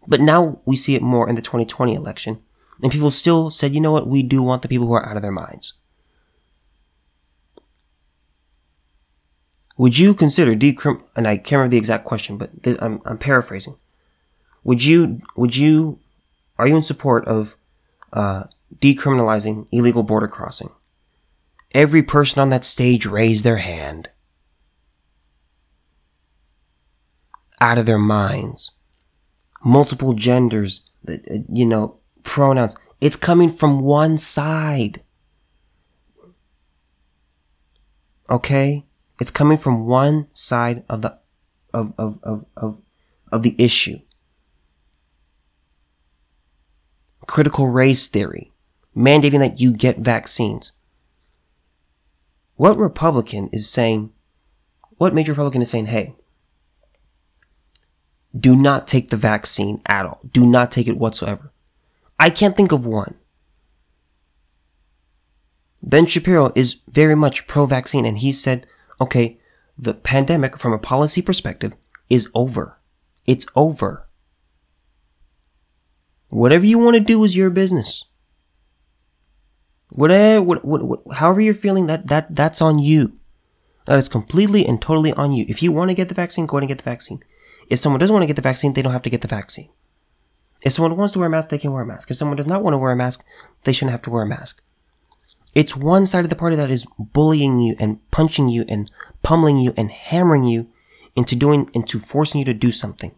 But 0.08 0.20
now 0.20 0.60
we 0.64 0.74
see 0.74 0.96
it 0.96 1.02
more 1.02 1.28
in 1.28 1.36
the 1.36 1.42
2020 1.42 1.94
election. 1.94 2.42
And 2.82 2.90
people 2.90 3.12
still 3.12 3.50
said, 3.50 3.72
you 3.72 3.80
know 3.80 3.92
what? 3.92 4.08
We 4.08 4.24
do 4.24 4.42
want 4.42 4.62
the 4.62 4.68
people 4.68 4.88
who 4.88 4.94
are 4.94 5.08
out 5.08 5.16
of 5.16 5.22
their 5.22 5.32
minds. 5.32 5.74
Would 9.76 9.96
you 9.96 10.12
consider 10.12 10.56
decrim, 10.56 11.04
and 11.14 11.28
I 11.28 11.36
can't 11.36 11.52
remember 11.52 11.70
the 11.70 11.78
exact 11.78 12.04
question, 12.04 12.36
but 12.36 12.50
I'm, 12.80 13.00
I'm 13.04 13.16
paraphrasing. 13.16 13.76
Would 14.64 14.84
you, 14.84 15.20
would 15.36 15.54
you, 15.54 16.00
are 16.58 16.66
you 16.66 16.74
in 16.74 16.82
support 16.82 17.24
of, 17.26 17.56
uh, 18.12 18.44
decriminalizing 18.80 19.68
illegal 19.70 20.02
border 20.02 20.26
crossing? 20.26 20.70
Every 21.72 22.02
person 22.02 22.40
on 22.40 22.50
that 22.50 22.64
stage 22.64 23.06
raised 23.06 23.44
their 23.44 23.58
hand. 23.58 24.10
Out 27.60 27.78
of 27.78 27.86
their 27.86 27.98
minds. 27.98 28.72
Multiple 29.64 30.14
genders, 30.14 30.88
uh, 31.08 31.16
you 31.52 31.66
know, 31.66 31.98
pronouns. 32.22 32.76
It's 33.00 33.16
coming 33.16 33.50
from 33.50 33.82
one 33.82 34.16
side. 34.18 35.02
Okay? 38.30 38.86
It's 39.20 39.30
coming 39.30 39.58
from 39.58 39.86
one 39.86 40.28
side 40.32 40.84
of 40.88 41.02
the 41.02 41.18
of 41.74 41.92
of 41.98 42.18
of 42.22 42.44
of, 42.56 42.80
of 43.32 43.42
the 43.42 43.54
issue. 43.58 43.98
Critical 47.26 47.68
race 47.68 48.08
theory, 48.08 48.52
mandating 48.96 49.40
that 49.40 49.60
you 49.60 49.72
get 49.72 49.98
vaccines. 49.98 50.72
What 52.58 52.76
Republican 52.76 53.48
is 53.52 53.70
saying, 53.70 54.12
what 54.96 55.14
major 55.14 55.30
Republican 55.30 55.62
is 55.62 55.70
saying, 55.70 55.86
hey, 55.86 56.16
do 58.36 58.56
not 58.56 58.88
take 58.88 59.10
the 59.10 59.16
vaccine 59.16 59.80
at 59.86 60.04
all. 60.04 60.20
Do 60.32 60.44
not 60.44 60.72
take 60.72 60.88
it 60.88 60.96
whatsoever. 60.96 61.52
I 62.18 62.30
can't 62.30 62.56
think 62.56 62.72
of 62.72 62.84
one. 62.84 63.14
Ben 65.84 66.06
Shapiro 66.06 66.50
is 66.56 66.80
very 66.88 67.14
much 67.14 67.46
pro 67.46 67.64
vaccine 67.64 68.04
and 68.04 68.18
he 68.18 68.32
said, 68.32 68.66
okay, 69.00 69.38
the 69.78 69.94
pandemic 69.94 70.58
from 70.58 70.72
a 70.72 70.80
policy 70.80 71.22
perspective 71.22 71.74
is 72.10 72.28
over. 72.34 72.76
It's 73.24 73.46
over. 73.54 74.08
Whatever 76.26 76.66
you 76.66 76.80
want 76.80 76.96
to 76.96 77.00
do 77.00 77.22
is 77.22 77.36
your 77.36 77.50
business. 77.50 78.02
Whatever, 79.90 80.42
what, 80.42 80.64
what, 80.64 80.82
what, 80.82 81.00
however 81.14 81.40
you're 81.40 81.54
feeling, 81.54 81.86
that, 81.86 82.08
that, 82.08 82.34
that's 82.34 82.60
on 82.60 82.78
you. 82.78 83.18
That 83.86 83.98
is 83.98 84.08
completely 84.08 84.66
and 84.66 84.80
totally 84.82 85.12
on 85.14 85.32
you. 85.32 85.46
If 85.48 85.62
you 85.62 85.72
want 85.72 85.90
to 85.90 85.94
get 85.94 86.08
the 86.08 86.14
vaccine, 86.14 86.46
go 86.46 86.56
ahead 86.58 86.64
and 86.64 86.68
get 86.68 86.78
the 86.78 86.90
vaccine. 86.90 87.22
If 87.70 87.78
someone 87.78 87.98
doesn't 87.98 88.12
want 88.12 88.22
to 88.22 88.26
get 88.26 88.36
the 88.36 88.42
vaccine, 88.42 88.74
they 88.74 88.82
don't 88.82 88.92
have 88.92 89.02
to 89.02 89.10
get 89.10 89.22
the 89.22 89.28
vaccine. 89.28 89.70
If 90.62 90.72
someone 90.72 90.96
wants 90.96 91.12
to 91.12 91.18
wear 91.18 91.28
a 91.28 91.30
mask, 91.30 91.50
they 91.50 91.58
can 91.58 91.72
wear 91.72 91.82
a 91.82 91.86
mask. 91.86 92.10
If 92.10 92.16
someone 92.16 92.36
does 92.36 92.46
not 92.46 92.62
want 92.62 92.74
to 92.74 92.78
wear 92.78 92.90
a 92.90 92.96
mask, 92.96 93.24
they 93.64 93.72
shouldn't 93.72 93.92
have 93.92 94.02
to 94.02 94.10
wear 94.10 94.22
a 94.22 94.26
mask. 94.26 94.62
It's 95.54 95.76
one 95.76 96.06
side 96.06 96.24
of 96.24 96.30
the 96.30 96.36
party 96.36 96.56
that 96.56 96.70
is 96.70 96.86
bullying 96.98 97.60
you 97.60 97.76
and 97.78 97.98
punching 98.10 98.48
you 98.48 98.64
and 98.68 98.90
pummeling 99.22 99.58
you 99.58 99.72
and 99.76 99.90
hammering 99.90 100.44
you 100.44 100.70
into 101.16 101.34
doing, 101.34 101.70
into 101.72 101.98
forcing 101.98 102.40
you 102.40 102.44
to 102.44 102.54
do 102.54 102.70
something. 102.70 103.12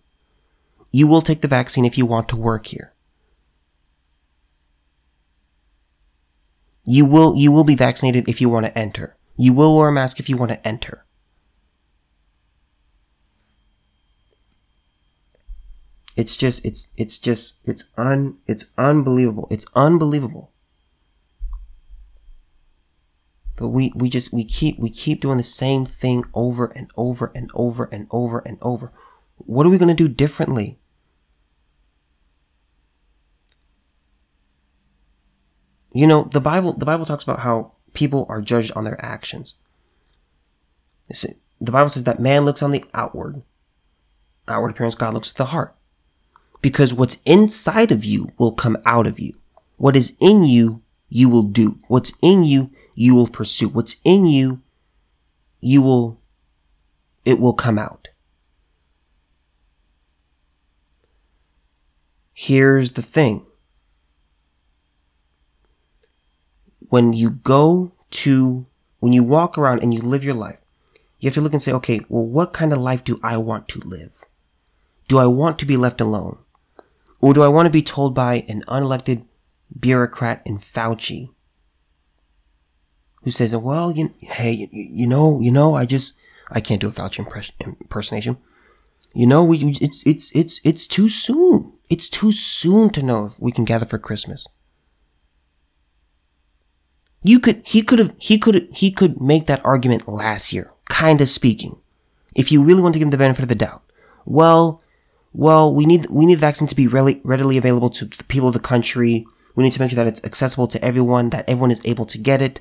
You 0.93 1.07
will 1.07 1.23
take 1.23 1.41
the 1.41 1.49
vaccine 1.49 1.85
if 1.85 1.99
you 1.99 2.07
want 2.07 2.29
to 2.29 2.37
work 2.37 2.67
here. 2.67 2.93
You 6.85 7.05
will, 7.05 7.37
you 7.37 7.53
will 7.53 7.65
be 7.65 7.75
vaccinated 7.77 8.29
if 8.29 8.41
you 8.41 8.49
want 8.49 8.67
to 8.67 8.77
enter. 8.77 9.17
You 9.37 9.53
will 9.53 9.77
wear 9.77 9.89
a 9.89 9.93
mask 9.93 10.19
if 10.19 10.29
you 10.29 10.37
want 10.37 10.51
to 10.51 10.67
enter. 10.67 11.05
It's 16.17 16.37
just, 16.37 16.65
it's, 16.65 16.89
it's 16.97 17.19
just, 17.19 17.67
it's 17.67 17.91
un, 17.97 18.39
it's 18.47 18.73
unbelievable. 18.77 19.47
It's 19.51 19.67
unbelievable. 19.75 20.53
But 23.57 23.69
we, 23.69 23.93
we 23.95 24.09
just, 24.09 24.33
we 24.33 24.45
keep, 24.45 24.79
we 24.79 24.91
keep 24.91 25.21
doing 25.21 25.37
the 25.37 25.43
same 25.43 25.87
thing 25.87 26.25
over 26.35 26.67
and 26.67 26.91
over 26.97 27.31
and 27.35 27.51
over 27.55 27.85
and 27.93 28.07
over 28.11 28.39
and 28.41 28.59
over. 28.63 28.93
What 29.37 29.67
are 29.67 29.71
we 29.71 29.79
going 29.79 29.95
to 29.95 29.95
do 29.95 30.09
differently? 30.09 30.80
You 35.93 36.07
know, 36.07 36.25
the 36.25 36.41
Bible, 36.41 36.73
the 36.73 36.87
Bible 36.87 37.05
talks 37.05 37.25
about 37.25 37.41
how 37.41 37.73
people 37.95 38.27
are 38.29 38.41
judged 38.41 38.73
on 38.77 38.85
their 38.85 39.03
actions. 39.05 39.55
The 41.09 41.73
Bible 41.73 41.89
says 41.89 42.05
that 42.05 42.21
man 42.21 42.45
looks 42.45 42.63
on 42.63 42.71
the 42.71 42.85
outward, 42.95 43.43
outward 44.47 44.71
appearance, 44.71 44.95
God 44.95 45.15
looks 45.15 45.31
at 45.31 45.37
the 45.37 45.47
heart. 45.47 45.75
Because 46.61 46.95
what's 46.95 47.21
inside 47.25 47.91
of 47.91 48.05
you 48.05 48.29
will 48.39 48.53
come 48.53 48.77
out 48.85 49.07
of 49.07 49.19
you. 49.19 49.35
What 49.77 49.97
is 49.97 50.17
in 50.21 50.45
you, 50.45 50.83
you 51.09 51.29
will 51.29 51.43
do. 51.43 51.77
What's 51.89 52.13
in 52.23 52.45
you, 52.45 52.71
you 52.95 53.15
will 53.15 53.27
pursue. 53.27 53.69
What's 53.69 54.01
in 54.05 54.27
you, 54.27 54.61
you 55.61 55.83
will, 55.83 56.21
it 57.25 57.41
will 57.41 57.55
come 57.55 57.79
out. 57.79 58.09
Here's 62.33 62.93
the 62.93 63.03
thing. 63.03 63.45
When 66.91 67.13
you 67.13 67.31
go 67.31 67.93
to, 68.11 68.67
when 68.99 69.13
you 69.13 69.25
walk 69.25 69.57
around 69.57 69.83
and 69.83 69.95
you 69.95 70.03
live 70.03 70.23
your 70.23 70.35
life, 70.35 70.59
you 71.19 71.29
have 71.29 71.35
to 71.35 71.41
look 71.41 71.53
and 71.53 71.63
say, 71.63 71.73
okay, 71.73 72.01
well, 72.09 72.25
what 72.25 72.53
kind 72.53 72.73
of 72.73 72.79
life 72.79 73.05
do 73.05 73.19
I 73.23 73.37
want 73.37 73.69
to 73.69 73.81
live? 73.81 74.25
Do 75.09 75.19
I 75.19 75.27
want 75.27 75.59
to 75.61 75.67
be 75.67 75.77
left 75.77 76.01
alone? 76.01 76.39
Or 77.21 77.33
do 77.33 77.43
I 77.43 77.49
want 77.49 77.67
to 77.67 77.71
be 77.71 77.83
told 77.83 78.15
by 78.15 78.45
an 78.49 78.63
unelected 78.69 79.25
bureaucrat 79.79 80.43
in 80.45 80.59
Fauci 80.59 81.31
who 83.23 83.31
says, 83.31 83.55
well, 83.55 83.93
you, 83.93 84.13
hey, 84.21 84.53
you, 84.53 84.69
you 84.73 85.07
know, 85.07 85.41
you 85.41 85.51
know, 85.51 85.75
I 85.75 85.87
just, 85.87 86.17
I 86.51 86.61
can't 86.61 86.81
do 86.81 86.89
a 86.89 86.93
Fauci 86.93 87.53
impersonation. 87.61 88.39
You 89.15 89.27
know, 89.27 89.45
we, 89.45 89.59
it's, 89.81 90.07
it's, 90.07 90.35
it's, 90.35 90.61
it's 90.65 90.87
too 90.87 91.09
soon. 91.09 91.75
It's 91.89 92.09
too 92.09 92.33
soon 92.33 92.91
to 92.91 93.03
know 93.03 93.27
if 93.27 93.39
we 93.39 93.53
can 93.53 93.65
gather 93.65 93.87
for 93.87 93.99
Christmas. 93.99 94.47
You 97.23 97.39
could, 97.39 97.63
he 97.65 97.83
could 97.83 97.99
have, 97.99 98.15
he 98.19 98.39
could, 98.39 98.69
he 98.73 98.91
could 98.91 99.21
make 99.21 99.47
that 99.47 99.65
argument 99.65 100.09
last 100.09 100.53
year, 100.53 100.73
kinda 100.91 101.27
speaking. 101.27 101.81
If 102.35 102.51
you 102.51 102.63
really 102.63 102.83
want 102.83 102.95
to 102.95 102.99
give 102.99 103.07
him 103.07 103.11
the 103.11 103.19
benefit 103.19 103.43
of 103.43 103.49
the 103.49 103.55
doubt. 103.55 103.83
Well, 104.25 104.83
well, 105.33 105.75
we 105.75 105.85
need, 105.87 106.07
we 106.07 106.27
need 106.27 106.37
the 106.37 106.41
vaccine 106.41 106.69
to 106.69 106.75
be 106.75 106.87
readily, 106.87 107.21
readily 107.25 107.59
available 107.59 107.91
to 107.91 108.05
the 108.07 108.25
people 108.25 108.49
of 108.49 108.55
the 108.55 108.61
country. 108.61 109.27
We 109.55 109.65
need 109.65 109.73
to 109.73 109.81
make 109.81 109.91
sure 109.91 109.97
that 109.97 110.07
it's 110.07 110.25
accessible 110.25 110.67
to 110.69 110.85
everyone, 110.85 111.31
that 111.31 111.49
everyone 111.49 111.71
is 111.71 111.81
able 111.85 112.07
to 112.07 112.19
get 112.19 112.41
it, 112.41 112.61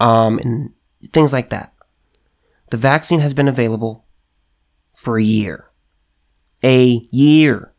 um, 0.00 0.38
and 0.38 0.72
things 1.12 1.32
like 1.32 1.50
that. 1.50 1.72
The 2.70 2.76
vaccine 2.76 3.20
has 3.20 3.34
been 3.34 3.48
available 3.48 4.04
for 4.94 5.18
a 5.18 5.22
year. 5.22 5.70
A 6.62 7.06
year. 7.10 7.72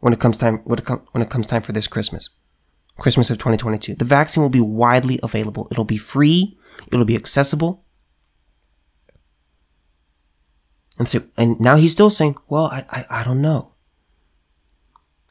When 0.00 0.12
it 0.12 0.20
comes 0.20 0.38
time 0.38 0.58
when 0.64 0.78
it, 0.78 0.84
com- 0.84 1.06
when 1.12 1.22
it 1.22 1.30
comes 1.30 1.46
time 1.46 1.62
for 1.62 1.72
this 1.72 1.88
Christmas. 1.88 2.30
Christmas 2.98 3.30
of 3.30 3.38
2022. 3.38 3.94
The 3.94 4.04
vaccine 4.04 4.42
will 4.42 4.50
be 4.50 4.60
widely 4.60 5.18
available. 5.22 5.68
It'll 5.70 5.84
be 5.84 5.96
free, 5.96 6.58
it'll 6.92 7.04
be 7.04 7.16
accessible. 7.16 7.84
And 10.98 11.08
so 11.08 11.22
and 11.36 11.60
now 11.60 11.76
he's 11.76 11.92
still 11.92 12.10
saying, 12.10 12.36
"Well, 12.48 12.66
I 12.66 12.84
I, 12.90 13.20
I 13.20 13.24
don't 13.24 13.40
know." 13.40 13.72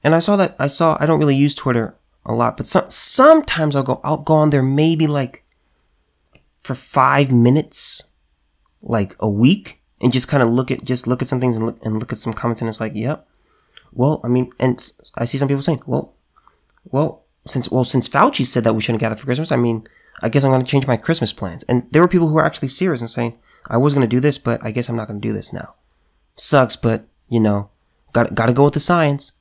And 0.04 0.16
I 0.16 0.20
saw 0.20 0.38
that 0.38 0.56
I 0.58 0.68
saw 0.68 0.98
I 1.00 1.06
don't 1.06 1.20
really 1.20 1.36
use 1.36 1.54
Twitter 1.54 1.96
a 2.26 2.34
lot, 2.34 2.56
but 2.58 2.68
some, 2.68 2.90
sometimes 2.90 3.76
I'll 3.76 3.84
go 3.84 4.00
I'll 4.04 4.18
go 4.18 4.36
on 4.36 4.50
there 4.50 4.64
maybe 4.64 5.08
like 5.08 5.44
for 6.64 6.76
5 6.76 7.32
minutes 7.32 8.14
like 8.82 9.16
a 9.20 9.30
week 9.30 9.82
and 10.02 10.14
just 10.14 10.28
kind 10.28 10.44
of 10.44 10.50
look 10.50 10.72
at 10.72 10.84
just 10.84 11.08
look 11.08 11.22
at 11.22 11.28
some 11.28 11.42
things 11.42 11.56
and 11.56 11.66
look 11.66 11.86
and 11.86 12.00
look 12.00 12.12
at 12.14 12.18
some 12.18 12.34
comments 12.34 12.62
and 12.62 12.70
it's 12.70 12.80
like, 12.80 12.94
yep. 12.96 13.28
Well, 13.92 14.22
I 14.24 14.28
mean, 14.28 14.52
and 14.60 14.80
I 15.18 15.26
see 15.26 15.38
some 15.38 15.48
people 15.48 15.64
saying, 15.64 15.82
well, 15.86 16.14
well, 16.86 17.24
since 17.48 17.72
well 17.72 17.84
since 17.84 18.08
Fauci 18.08 18.46
said 18.46 18.64
that 18.64 18.74
we 18.74 18.82
shouldn't 18.82 19.02
gather 19.02 19.16
for 19.16 19.26
Christmas, 19.26 19.52
I 19.52 19.56
mean, 19.56 19.88
I 20.22 20.30
guess 20.30 20.44
I'm 20.44 20.52
going 20.52 20.64
to 20.64 20.70
change 20.70 20.88
my 20.88 20.98
Christmas 20.98 21.34
plans. 21.34 21.64
And 21.64 21.88
there 21.92 22.02
were 22.02 22.08
people 22.08 22.28
who 22.28 22.34
were 22.34 22.46
actually 22.46 22.70
serious 22.70 23.02
and 23.02 23.10
saying, 23.10 23.38
I 23.68 23.78
was 23.78 23.94
going 23.94 24.08
to 24.08 24.16
do 24.16 24.20
this, 24.20 24.38
but 24.38 24.64
I 24.64 24.72
guess 24.72 24.90
I'm 24.90 24.96
not 24.96 25.08
going 25.08 25.22
to 25.22 25.28
do 25.28 25.34
this 25.34 25.54
now. 25.54 25.76
Sucks, 26.36 26.76
but 26.76 27.08
you 27.30 27.40
know, 27.40 27.70
got 28.14 28.34
got 28.36 28.48
to 28.48 28.54
go 28.54 28.66
with 28.66 28.74
the 28.74 28.80
science. 28.80 29.34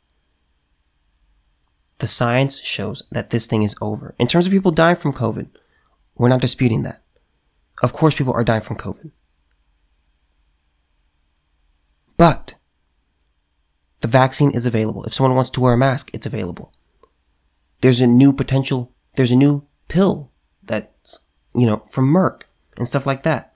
The 1.99 2.07
science 2.07 2.61
shows 2.61 3.03
that 3.11 3.31
this 3.31 3.47
thing 3.47 3.63
is 3.63 3.75
over. 3.81 4.15
In 4.19 4.27
terms 4.27 4.47
of 4.47 4.53
people 4.53 4.71
dying 4.71 4.97
from 4.97 5.15
COVID, 5.15 5.49
we're 6.17 6.29
not 6.29 6.43
disputing 6.43 6.83
that. 6.83 7.03
Of 7.83 7.93
course, 7.93 8.15
people 8.15 8.35
are 8.35 8.45
dying 8.45 8.61
from 8.61 8.77
COVID. 8.77 9.11
But 12.17 12.55
the 14.01 14.09
vaccine 14.09 14.51
is 14.51 14.67
available. 14.67 15.05
If 15.05 15.15
someone 15.15 15.35
wants 15.35 15.51
to 15.51 15.61
wear 15.61 15.75
a 15.75 15.79
mask, 15.79 16.11
it's 16.13 16.27
available. 16.27 16.73
There's 17.81 18.01
a 18.01 18.07
new 18.07 18.33
potential, 18.33 18.93
there's 19.17 19.33
a 19.33 19.37
new 19.37 19.67
pill 19.89 20.31
that's, 20.63 21.21
you 21.55 21.67
know, 21.67 21.85
from 21.91 22.13
Merck 22.13 22.43
and 22.79 22.89
stuff 22.89 23.07
like 23.07 23.23
that. 23.23 23.55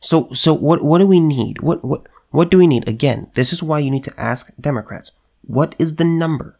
So, 0.00 0.32
so 0.32 0.52
what, 0.52 0.82
what 0.82 0.98
do 0.98 1.06
we 1.06 1.20
need? 1.20 1.60
What, 1.60 1.84
what, 1.84 2.08
what 2.30 2.50
do 2.50 2.58
we 2.58 2.66
need? 2.66 2.88
Again, 2.88 3.30
this 3.34 3.52
is 3.52 3.62
why 3.62 3.78
you 3.78 3.90
need 3.90 4.04
to 4.04 4.20
ask 4.20 4.52
Democrats. 4.60 5.12
What 5.42 5.74
is 5.78 5.96
the 5.96 6.04
number? 6.04 6.58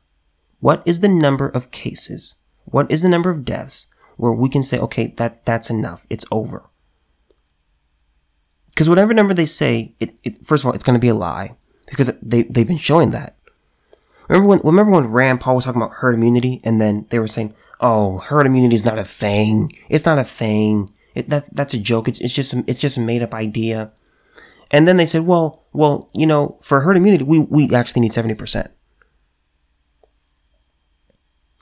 What 0.61 0.83
is 0.87 1.01
the 1.01 1.09
number 1.09 1.49
of 1.49 1.71
cases? 1.71 2.37
What 2.65 2.91
is 2.91 3.03
the 3.03 3.09
number 3.09 3.31
of 3.31 3.45
deaths 3.45 3.87
where 4.17 4.33
we 4.33 4.49
can 4.49 4.63
say, 4.63 4.79
okay, 4.79 5.09
that, 5.17 5.45
that's 5.45 5.71
enough. 5.71 6.07
It's 6.09 6.25
over. 6.31 6.69
Because 8.69 8.89
whatever 8.89 9.13
number 9.13 9.35
they 9.35 9.47
say, 9.47 9.95
it, 9.99 10.17
it 10.23 10.47
first 10.47 10.63
of 10.63 10.69
all, 10.69 10.75
it's 10.75 10.85
going 10.85 10.95
to 10.95 11.01
be 11.01 11.09
a 11.09 11.15
lie 11.15 11.57
because 11.89 12.11
they, 12.23 12.45
they've 12.45 12.67
been 12.67 12.79
showing 12.79 13.11
that. 13.11 13.37
Remember 14.33 14.49
when, 14.49 14.61
remember 14.65 14.93
when 14.93 15.07
Rand 15.09 15.41
Paul 15.41 15.57
was 15.57 15.65
talking 15.65 15.83
about 15.83 15.97
herd 15.97 16.15
immunity 16.15 16.61
and 16.65 16.81
then 16.81 17.07
they 17.11 17.19
were 17.19 17.29
saying, 17.29 17.55
oh, 17.81 18.19
herd 18.19 18.47
immunity 18.47 18.75
is 18.75 18.85
not 18.85 18.99
a 18.99 19.05
thing. 19.05 19.71
It's 19.91 20.07
not 20.07 20.19
a 20.19 20.25
thing. 20.25 20.91
It, 21.15 21.29
that's, 21.29 21.51
that's 21.51 21.75
a 21.75 21.79
joke. 21.79 22.09
It's, 22.09 22.19
it's 22.19 22.33
just, 22.33 22.55
it's 22.67 22.81
just 22.81 22.97
a 22.97 23.01
made 23.01 23.23
up 23.23 23.35
idea. 23.35 23.93
And 24.71 24.89
then 24.89 24.97
they 24.97 25.05
said, 25.05 25.27
well, 25.27 25.65
well, 25.75 26.09
you 26.15 26.27
know, 26.27 26.57
for 26.63 26.81
herd 26.81 26.97
immunity, 26.97 27.25
we, 27.25 27.41
we 27.41 27.75
actually 27.75 28.01
need 28.01 28.13
70%. 28.13 28.69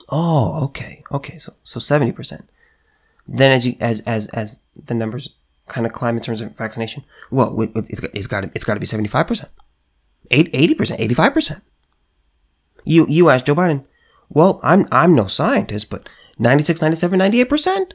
Oh, 0.07 0.63
okay. 0.63 1.03
Okay. 1.11 1.37
So, 1.39 1.53
so 1.63 1.81
70%. 1.81 2.47
Then 3.27 3.51
as 3.51 3.65
you, 3.65 3.75
as, 3.81 3.99
as, 4.01 4.29
as 4.29 4.61
the 4.75 4.93
numbers 4.93 5.35
kind 5.67 5.85
of 5.85 5.91
climb 5.91 6.15
in 6.15 6.23
terms 6.23 6.39
of 6.39 6.55
vaccination? 6.55 7.03
Well, 7.29 7.61
it's 7.75 7.99
got 7.99 8.11
it's 8.15 8.27
got 8.65 8.73
to, 8.73 8.79
be 8.79 8.85
seventy 8.85 9.07
five 9.07 9.27
percent, 9.27 9.49
eighty 10.29 10.73
percent, 10.75 10.99
eighty 10.99 11.13
five 11.13 11.33
percent. 11.33 11.63
You 12.83 13.05
you 13.07 13.29
ask 13.29 13.45
Joe 13.45 13.55
Biden. 13.55 13.85
Well, 14.29 14.59
I'm 14.63 14.87
I'm 14.91 15.15
no 15.15 15.27
scientist, 15.27 15.89
but 15.89 16.07
96, 16.39 16.81
97, 16.81 17.17
98 17.17 17.43
percent. 17.45 17.93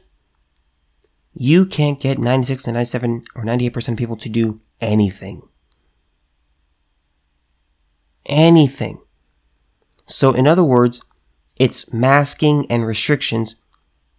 You 1.34 1.66
can't 1.66 2.00
get 2.00 2.18
96 2.18 2.66
97 2.66 3.24
or 3.34 3.44
98 3.44 3.70
percent 3.70 3.94
of 3.94 3.98
people 3.98 4.16
to 4.16 4.28
do 4.28 4.60
anything. 4.80 5.42
Anything. 8.26 9.00
So, 10.06 10.32
in 10.32 10.46
other 10.46 10.64
words, 10.64 11.02
it's 11.58 11.92
masking 11.92 12.66
and 12.70 12.86
restrictions 12.86 13.56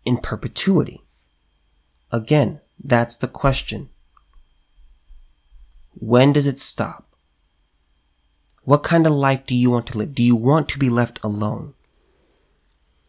in 0.06 0.17
perpetuity. 0.17 1.03
Again, 2.12 2.62
that's 2.84 3.17
the 3.17 3.27
question. 3.27 3.89
When 5.93 6.34
does 6.34 6.47
it 6.47 6.60
stop? 6.60 7.07
What 8.67 8.84
kind 8.84 9.08
of 9.08 9.13
life 9.13 9.45
do 9.45 9.56
you 9.56 9.69
want 9.69 9.88
to 9.88 9.97
live? 9.97 10.13
Do 10.13 10.21
you 10.21 10.36
want 10.36 10.67
to 10.67 10.77
be 10.77 10.89
left 10.89 11.21
alone? 11.23 11.73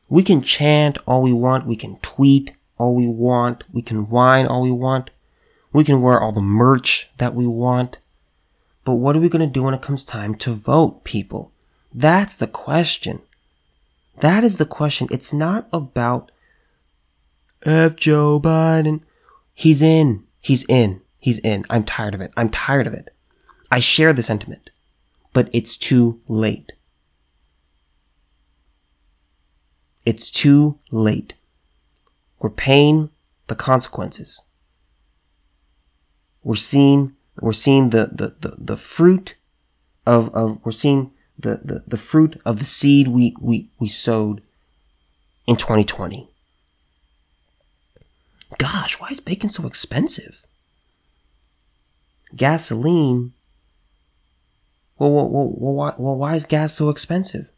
We 0.08 0.22
can 0.22 0.40
chant 0.40 0.98
all 1.04 1.20
we 1.20 1.32
want. 1.32 1.66
We 1.66 1.74
can 1.74 1.96
tweet 1.96 2.52
all 2.76 2.94
we 2.94 3.08
want. 3.08 3.64
We 3.72 3.82
can 3.82 4.08
whine 4.08 4.46
all 4.46 4.62
we 4.62 4.70
want. 4.70 5.10
We 5.72 5.82
can 5.82 6.00
wear 6.00 6.20
all 6.20 6.30
the 6.30 6.40
merch 6.40 7.10
that 7.18 7.34
we 7.34 7.44
want. 7.44 7.98
But 8.84 8.94
what 9.02 9.16
are 9.16 9.18
we 9.18 9.28
going 9.28 9.48
to 9.48 9.52
do 9.52 9.64
when 9.64 9.74
it 9.74 9.82
comes 9.82 10.04
time 10.04 10.36
to 10.36 10.52
vote, 10.52 11.02
people? 11.02 11.50
That's 11.92 12.36
the 12.36 12.46
question. 12.46 13.22
That 14.20 14.44
is 14.44 14.58
the 14.58 14.64
question. 14.64 15.08
It's 15.10 15.32
not 15.32 15.66
about 15.72 16.30
F. 17.64 17.96
Joe 17.96 18.38
Biden. 18.38 19.00
He's 19.54 19.82
in. 19.82 20.22
He's 20.40 20.64
in. 20.68 21.00
He's 21.18 21.40
in. 21.40 21.64
I'm 21.68 21.82
tired 21.82 22.14
of 22.14 22.20
it. 22.20 22.30
I'm 22.36 22.48
tired 22.48 22.86
of 22.86 22.94
it. 22.94 23.12
I 23.72 23.80
share 23.80 24.12
the 24.12 24.22
sentiment, 24.22 24.70
but 25.38 25.48
it's 25.52 25.76
too 25.76 26.20
late. 26.26 26.72
It's 30.04 30.32
too 30.32 30.80
late. 30.90 31.34
We're 32.40 32.50
paying 32.50 33.12
the 33.46 33.54
consequences. 33.54 34.48
We're 36.42 36.56
seeing, 36.56 37.14
we're 37.40 37.52
seeing 37.52 37.90
the, 37.90 38.10
the, 38.10 38.34
the, 38.40 38.56
the 38.58 38.76
fruit 38.76 39.36
of, 40.04 40.34
of, 40.34 40.58
we're 40.64 40.72
seeing 40.72 41.12
the, 41.38 41.60
the, 41.62 41.84
the 41.86 41.96
fruit 41.96 42.40
of 42.44 42.58
the 42.58 42.64
seed 42.64 43.06
we, 43.06 43.36
we, 43.40 43.70
we 43.78 43.86
sowed 43.86 44.42
in 45.46 45.54
2020. 45.54 46.28
Gosh, 48.58 48.98
why 48.98 49.10
is 49.10 49.20
bacon 49.20 49.50
so 49.50 49.68
expensive? 49.68 50.44
Gasoline. 52.34 53.34
Well, 54.98 55.10
well, 55.10 55.28
well, 55.28 55.74
why, 55.74 55.94
well, 55.96 56.16
why 56.16 56.34
is 56.34 56.44
gas 56.44 56.74
so 56.74 56.88
expensive? 56.88 57.48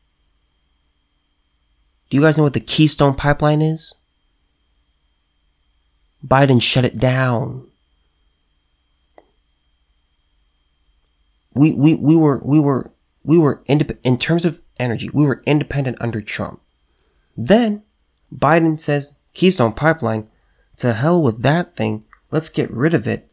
Do 2.11 2.17
you 2.17 2.23
guys 2.23 2.37
know 2.37 2.45
what 2.45 2.55
the 2.55 2.61
Keystone 2.61 3.15
Pipeline 3.15 3.63
is? 3.63 3.95
Biden 6.27 6.61
shut 6.61 6.85
it 6.85 6.99
down. 6.99 7.67
We, 11.55 11.73
we, 11.73 11.95
we 11.95 12.17
were, 12.17 12.39
we 12.45 12.61
were, 12.61 12.91
we 13.25 13.39
were, 13.39 13.63
indep- 13.69 13.99
in 14.03 14.19
terms 14.19 14.45
of 14.45 14.61
energy, 14.79 15.09
we 15.13 15.25
were 15.25 15.43
independent 15.47 15.97
under 16.01 16.21
Trump. 16.21 16.61
Then 17.37 17.83
Biden 18.35 18.79
says 18.79 19.15
Keystone 19.35 19.73
Pipeline 19.73 20.29
to 20.79 20.93
hell 20.93 21.23
with 21.23 21.43
that 21.43 21.75
thing. 21.75 22.05
Let's 22.31 22.49
get 22.49 22.71
rid 22.71 22.95
of 22.95 23.07
it. 23.07 23.29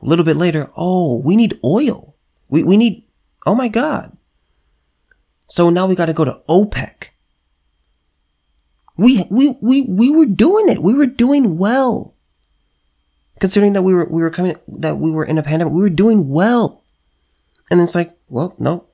A 0.00 0.06
little 0.06 0.24
bit 0.24 0.36
later, 0.36 0.70
oh, 0.76 1.18
we 1.18 1.36
need 1.36 1.60
oil. 1.64 2.14
We, 2.48 2.62
we 2.62 2.76
need, 2.76 3.04
oh 3.46 3.54
my 3.54 3.68
God. 3.68 4.16
So 5.48 5.68
now 5.70 5.86
we 5.86 5.94
got 5.94 6.06
to 6.06 6.12
go 6.12 6.24
to 6.24 6.40
OPEC. 6.48 7.08
We, 8.96 9.26
we, 9.30 9.56
we, 9.60 9.82
we 9.82 10.10
were 10.10 10.26
doing 10.26 10.68
it. 10.68 10.82
We 10.82 10.94
were 10.94 11.06
doing 11.06 11.58
well. 11.58 12.14
Considering 13.40 13.72
that 13.72 13.82
we 13.82 13.92
were, 13.92 14.06
we 14.06 14.22
were 14.22 14.30
coming, 14.30 14.56
that 14.68 14.98
we 14.98 15.10
were 15.10 15.24
in 15.24 15.38
a 15.38 15.42
pandemic, 15.42 15.72
we 15.72 15.82
were 15.82 15.90
doing 15.90 16.28
well. 16.28 16.82
And 17.70 17.80
it's 17.80 17.94
like, 17.94 18.16
well, 18.28 18.54
no. 18.58 18.86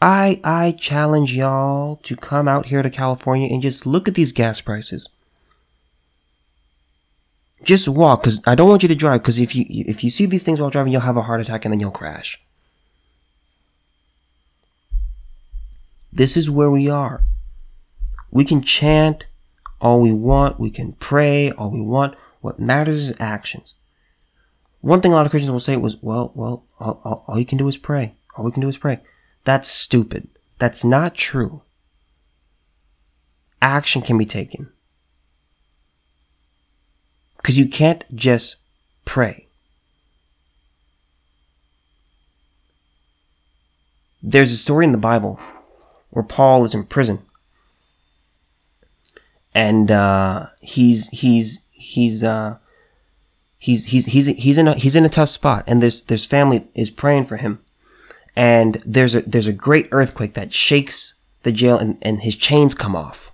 I, 0.00 0.40
I 0.44 0.72
challenge 0.72 1.34
y'all 1.34 1.96
to 2.02 2.16
come 2.16 2.48
out 2.48 2.66
here 2.66 2.82
to 2.82 2.90
California 2.90 3.48
and 3.50 3.62
just 3.62 3.86
look 3.86 4.06
at 4.08 4.14
these 4.14 4.32
gas 4.32 4.60
prices. 4.60 5.08
Just 7.62 7.88
walk, 7.88 8.22
cause 8.24 8.40
I 8.46 8.54
don't 8.54 8.68
want 8.68 8.82
you 8.82 8.88
to 8.88 8.94
drive, 8.94 9.22
cause 9.22 9.40
if 9.40 9.54
you, 9.54 9.64
if 9.68 10.04
you 10.04 10.10
see 10.10 10.26
these 10.26 10.44
things 10.44 10.60
while 10.60 10.70
driving, 10.70 10.92
you'll 10.92 11.02
have 11.02 11.16
a 11.16 11.22
heart 11.22 11.40
attack 11.40 11.64
and 11.64 11.72
then 11.72 11.80
you'll 11.80 11.90
crash. 11.90 12.40
This 16.12 16.36
is 16.36 16.50
where 16.50 16.70
we 16.70 16.88
are. 16.88 17.22
We 18.30 18.44
can 18.44 18.62
chant 18.62 19.24
all 19.80 20.00
we 20.00 20.12
want. 20.12 20.58
We 20.58 20.70
can 20.70 20.92
pray 20.92 21.50
all 21.50 21.70
we 21.70 21.80
want. 21.80 22.16
What 22.40 22.58
matters 22.58 23.10
is 23.10 23.20
actions. 23.20 23.74
One 24.80 25.00
thing 25.00 25.12
a 25.12 25.16
lot 25.16 25.26
of 25.26 25.30
Christians 25.30 25.50
will 25.50 25.60
say 25.60 25.76
was, 25.76 26.00
well, 26.02 26.32
well, 26.34 26.64
all, 26.78 27.00
all, 27.04 27.24
all 27.26 27.38
you 27.38 27.44
can 27.44 27.58
do 27.58 27.68
is 27.68 27.76
pray. 27.76 28.14
All 28.36 28.44
we 28.44 28.52
can 28.52 28.62
do 28.62 28.68
is 28.68 28.78
pray. 28.78 29.00
That's 29.44 29.68
stupid. 29.68 30.28
That's 30.58 30.84
not 30.84 31.14
true. 31.14 31.62
Action 33.60 34.02
can 34.02 34.16
be 34.16 34.26
taken. 34.26 34.70
Because 37.36 37.58
you 37.58 37.66
can't 37.66 38.04
just 38.14 38.56
pray. 39.04 39.46
There's 44.22 44.52
a 44.52 44.56
story 44.56 44.84
in 44.84 44.92
the 44.92 44.98
Bible 44.98 45.40
where 46.10 46.22
Paul 46.24 46.64
is 46.64 46.74
in 46.74 46.84
prison 46.84 47.22
and 49.58 49.90
uh, 49.90 50.46
he's 50.60 51.08
he's 51.08 51.64
he's 51.72 52.22
uh, 52.22 52.58
he's 53.58 53.86
he's 53.86 54.06
he's 54.06 54.26
he's 54.26 54.58
in 54.58 54.68
a 54.68 54.74
he's 54.74 54.96
in 54.96 55.04
a 55.04 55.08
tough 55.08 55.30
spot, 55.30 55.64
and 55.66 55.82
this 55.82 56.00
this 56.02 56.26
family 56.26 56.68
is 56.74 56.90
praying 56.90 57.24
for 57.24 57.38
him, 57.38 57.60
and 58.36 58.80
there's 58.86 59.14
a 59.14 59.22
there's 59.22 59.46
a 59.46 59.52
great 59.52 59.88
earthquake 59.90 60.34
that 60.34 60.52
shakes 60.52 61.14
the 61.42 61.52
jail, 61.52 61.76
and, 61.76 61.98
and 62.02 62.22
his 62.22 62.36
chains 62.36 62.72
come 62.72 62.94
off. 62.94 63.32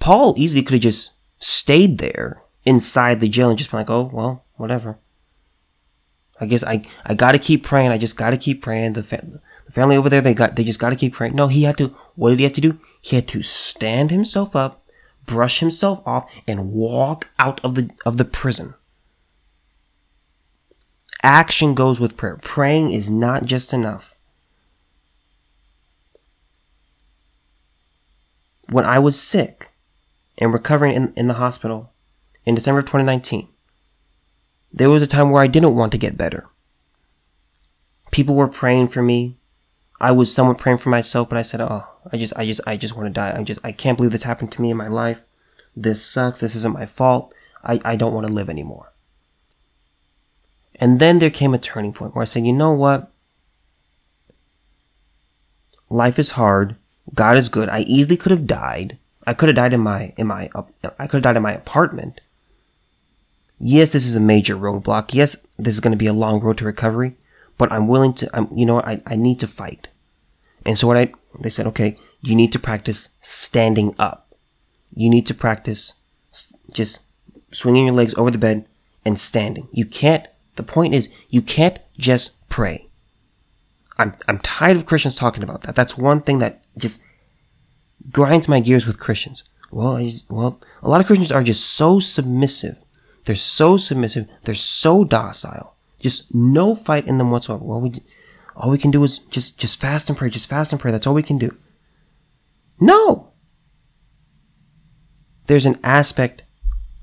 Paul 0.00 0.34
easily 0.36 0.62
could 0.62 0.74
have 0.74 0.82
just 0.82 1.12
stayed 1.38 1.98
there 1.98 2.42
inside 2.64 3.20
the 3.20 3.28
jail 3.28 3.50
and 3.50 3.58
just 3.58 3.70
been 3.70 3.80
like, 3.80 3.90
oh 3.90 4.10
well, 4.12 4.44
whatever. 4.56 4.98
I 6.40 6.46
guess 6.46 6.64
I 6.64 6.82
I 7.04 7.12
gotta 7.12 7.38
keep 7.38 7.64
praying. 7.64 7.90
I 7.90 7.98
just 7.98 8.16
gotta 8.16 8.38
keep 8.38 8.62
praying. 8.62 8.94
The, 8.94 9.02
fa- 9.02 9.42
the 9.66 9.72
family 9.72 9.96
over 9.96 10.08
there, 10.08 10.20
they 10.20 10.34
got 10.34 10.56
they 10.56 10.64
just 10.64 10.78
gotta 10.78 10.96
keep 10.96 11.14
praying. 11.14 11.34
No, 11.34 11.48
he 11.48 11.62
had 11.64 11.78
to. 11.78 11.88
What 12.14 12.30
did 12.30 12.38
he 12.38 12.44
have 12.44 12.52
to 12.54 12.60
do? 12.60 12.78
He 13.00 13.16
had 13.16 13.28
to 13.28 13.42
stand 13.42 14.10
himself 14.10 14.54
up, 14.56 14.84
brush 15.26 15.60
himself 15.60 16.02
off, 16.06 16.30
and 16.46 16.72
walk 16.72 17.28
out 17.38 17.60
of 17.64 17.74
the 17.74 17.90
of 18.04 18.16
the 18.16 18.24
prison. 18.24 18.74
Action 21.22 21.74
goes 21.74 21.98
with 21.98 22.18
prayer. 22.18 22.38
Praying 22.42 22.92
is 22.92 23.08
not 23.08 23.46
just 23.46 23.72
enough. 23.72 24.14
When 28.68 28.84
I 28.84 28.98
was 28.98 29.20
sick 29.20 29.70
and 30.38 30.52
recovering 30.52 30.94
in, 30.94 31.12
in 31.16 31.28
the 31.28 31.34
hospital 31.34 31.92
in 32.44 32.54
December 32.54 32.80
of 32.80 32.86
2019, 32.86 33.48
there 34.72 34.90
was 34.90 35.02
a 35.02 35.06
time 35.06 35.30
where 35.30 35.42
I 35.42 35.46
didn't 35.46 35.76
want 35.76 35.92
to 35.92 35.98
get 35.98 36.18
better. 36.18 36.48
People 38.10 38.34
were 38.34 38.48
praying 38.48 38.88
for 38.88 39.02
me. 39.02 39.36
I 40.00 40.12
was 40.12 40.34
somewhat 40.34 40.58
praying 40.58 40.78
for 40.78 40.90
myself, 40.90 41.28
but 41.28 41.38
I 41.38 41.42
said, 41.42 41.60
"Oh, 41.60 41.86
I 42.12 42.16
just, 42.16 42.32
I 42.36 42.46
just, 42.46 42.60
I 42.66 42.76
just 42.76 42.96
want 42.96 43.06
to 43.06 43.12
die. 43.12 43.34
I 43.36 43.42
just, 43.42 43.60
I 43.64 43.72
can't 43.72 43.96
believe 43.96 44.12
this 44.12 44.24
happened 44.24 44.52
to 44.52 44.62
me 44.62 44.70
in 44.70 44.76
my 44.76 44.88
life. 44.88 45.22
This 45.76 46.04
sucks. 46.04 46.40
This 46.40 46.54
isn't 46.54 46.74
my 46.74 46.86
fault. 46.86 47.34
I, 47.62 47.80
I 47.84 47.96
don't 47.96 48.14
want 48.14 48.26
to 48.26 48.32
live 48.32 48.50
anymore." 48.50 48.92
And 50.76 50.98
then 51.00 51.18
there 51.18 51.30
came 51.30 51.54
a 51.54 51.58
turning 51.58 51.92
point 51.92 52.14
where 52.14 52.22
I 52.22 52.26
said, 52.26 52.46
"You 52.46 52.52
know 52.52 52.72
what? 52.72 53.10
Life 55.88 56.18
is 56.18 56.32
hard. 56.32 56.76
God 57.14 57.36
is 57.36 57.48
good. 57.48 57.68
I 57.68 57.80
easily 57.80 58.16
could 58.16 58.32
have 58.32 58.46
died. 58.46 58.98
I 59.26 59.34
could 59.34 59.48
have 59.48 59.56
died 59.56 59.72
in 59.72 59.80
my, 59.80 60.12
in 60.16 60.26
my, 60.26 60.50
I 60.98 61.06
could 61.06 61.18
have 61.18 61.22
died 61.22 61.36
in 61.36 61.42
my 61.42 61.54
apartment." 61.54 62.20
yes, 63.64 63.90
this 63.90 64.06
is 64.06 64.16
a 64.16 64.20
major 64.20 64.56
roadblock. 64.56 65.14
Yes, 65.14 65.46
this 65.58 65.74
is 65.74 65.80
going 65.80 65.92
to 65.92 65.98
be 65.98 66.06
a 66.06 66.12
long 66.12 66.40
road 66.40 66.58
to 66.58 66.64
recovery, 66.64 67.14
but 67.58 67.70
I'm 67.72 67.88
willing 67.88 68.14
to, 68.14 68.30
I'm, 68.36 68.48
you 68.54 68.66
know, 68.66 68.80
I, 68.80 69.02
I 69.06 69.16
need 69.16 69.40
to 69.40 69.46
fight. 69.46 69.88
And 70.66 70.78
so 70.78 70.86
what 70.86 70.96
I, 70.96 71.12
they 71.38 71.50
said, 71.50 71.66
okay, 71.68 71.96
you 72.22 72.34
need 72.34 72.52
to 72.52 72.58
practice 72.58 73.10
standing 73.20 73.94
up. 73.98 74.34
You 74.94 75.10
need 75.10 75.26
to 75.26 75.34
practice 75.34 75.94
just 76.72 77.04
swinging 77.50 77.86
your 77.86 77.94
legs 77.94 78.14
over 78.14 78.30
the 78.30 78.38
bed 78.38 78.66
and 79.04 79.18
standing. 79.18 79.68
You 79.72 79.84
can't, 79.84 80.26
the 80.56 80.62
point 80.62 80.94
is, 80.94 81.10
you 81.28 81.42
can't 81.42 81.78
just 81.98 82.48
pray. 82.48 82.88
I'm, 83.98 84.14
I'm 84.28 84.38
tired 84.38 84.76
of 84.76 84.86
Christians 84.86 85.16
talking 85.16 85.42
about 85.42 85.62
that. 85.62 85.74
That's 85.74 85.96
one 85.96 86.20
thing 86.20 86.38
that 86.38 86.64
just 86.76 87.02
grinds 88.10 88.48
my 88.48 88.60
gears 88.60 88.86
with 88.86 88.98
Christians. 88.98 89.44
Well, 89.70 89.98
just, 89.98 90.30
well, 90.30 90.60
a 90.82 90.88
lot 90.88 91.00
of 91.00 91.06
Christians 91.06 91.32
are 91.32 91.42
just 91.42 91.64
so 91.64 92.00
submissive 92.00 92.84
they're 93.24 93.34
so 93.34 93.76
submissive. 93.76 94.28
They're 94.44 94.54
so 94.54 95.04
docile. 95.04 95.73
Just 96.04 96.34
no 96.34 96.74
fight 96.76 97.06
in 97.06 97.18
them 97.18 97.30
whatsoever. 97.30 97.64
Well, 97.64 97.80
we, 97.80 97.92
all 98.54 98.70
we 98.70 98.78
can 98.78 98.92
do 98.92 99.02
is 99.02 99.18
just, 99.18 99.58
just 99.58 99.80
fast 99.80 100.08
and 100.08 100.16
pray. 100.16 100.30
Just 100.30 100.48
fast 100.48 100.72
and 100.72 100.80
pray. 100.80 100.92
That's 100.92 101.06
all 101.06 101.14
we 101.14 101.22
can 101.22 101.38
do. 101.38 101.56
No! 102.78 103.32
There's 105.46 105.66
an 105.66 105.78
aspect 105.82 106.42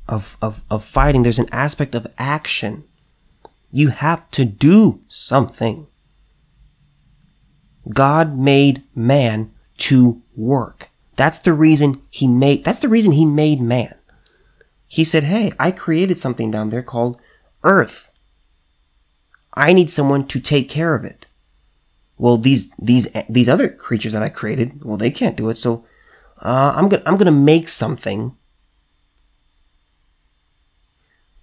of, 0.07 0.37
of, 0.41 0.63
of 0.69 0.83
fighting. 0.83 1.23
There's 1.23 1.39
an 1.39 1.49
aspect 1.51 1.95
of 1.95 2.07
action. 2.17 2.85
You 3.71 3.89
have 3.89 4.29
to 4.31 4.45
do 4.45 5.01
something. 5.07 5.87
God 7.89 8.37
made 8.37 8.83
man 8.95 9.51
to 9.77 10.21
work. 10.35 10.89
That's 11.15 11.39
the 11.39 11.53
reason 11.53 12.01
he 12.09 12.27
made, 12.27 12.63
that's 12.63 12.79
the 12.79 12.89
reason 12.89 13.11
he 13.11 13.25
made 13.25 13.59
man 13.61 13.95
he 14.91 15.05
said, 15.05 15.23
Hey, 15.23 15.53
I 15.57 15.71
created 15.71 16.17
something 16.17 16.51
down 16.51 16.69
there 16.69 16.83
called 16.83 17.17
Earth. 17.63 18.10
I 19.53 19.73
need 19.73 19.89
someone 19.89 20.27
to 20.27 20.39
take 20.39 20.69
care 20.69 20.95
of 20.95 21.03
it. 21.03 21.25
Well, 22.17 22.37
these, 22.37 22.71
these, 22.77 23.07
these 23.27 23.49
other 23.49 23.67
creatures 23.67 24.13
that 24.13 24.23
I 24.23 24.29
created, 24.29 24.83
well, 24.83 24.97
they 24.97 25.11
can't 25.11 25.35
do 25.35 25.49
it. 25.49 25.57
So, 25.57 25.85
uh, 26.41 26.73
I'm 26.75 26.87
gonna, 26.89 27.03
I'm 27.05 27.17
gonna 27.17 27.31
make 27.31 27.67
something 27.67 28.35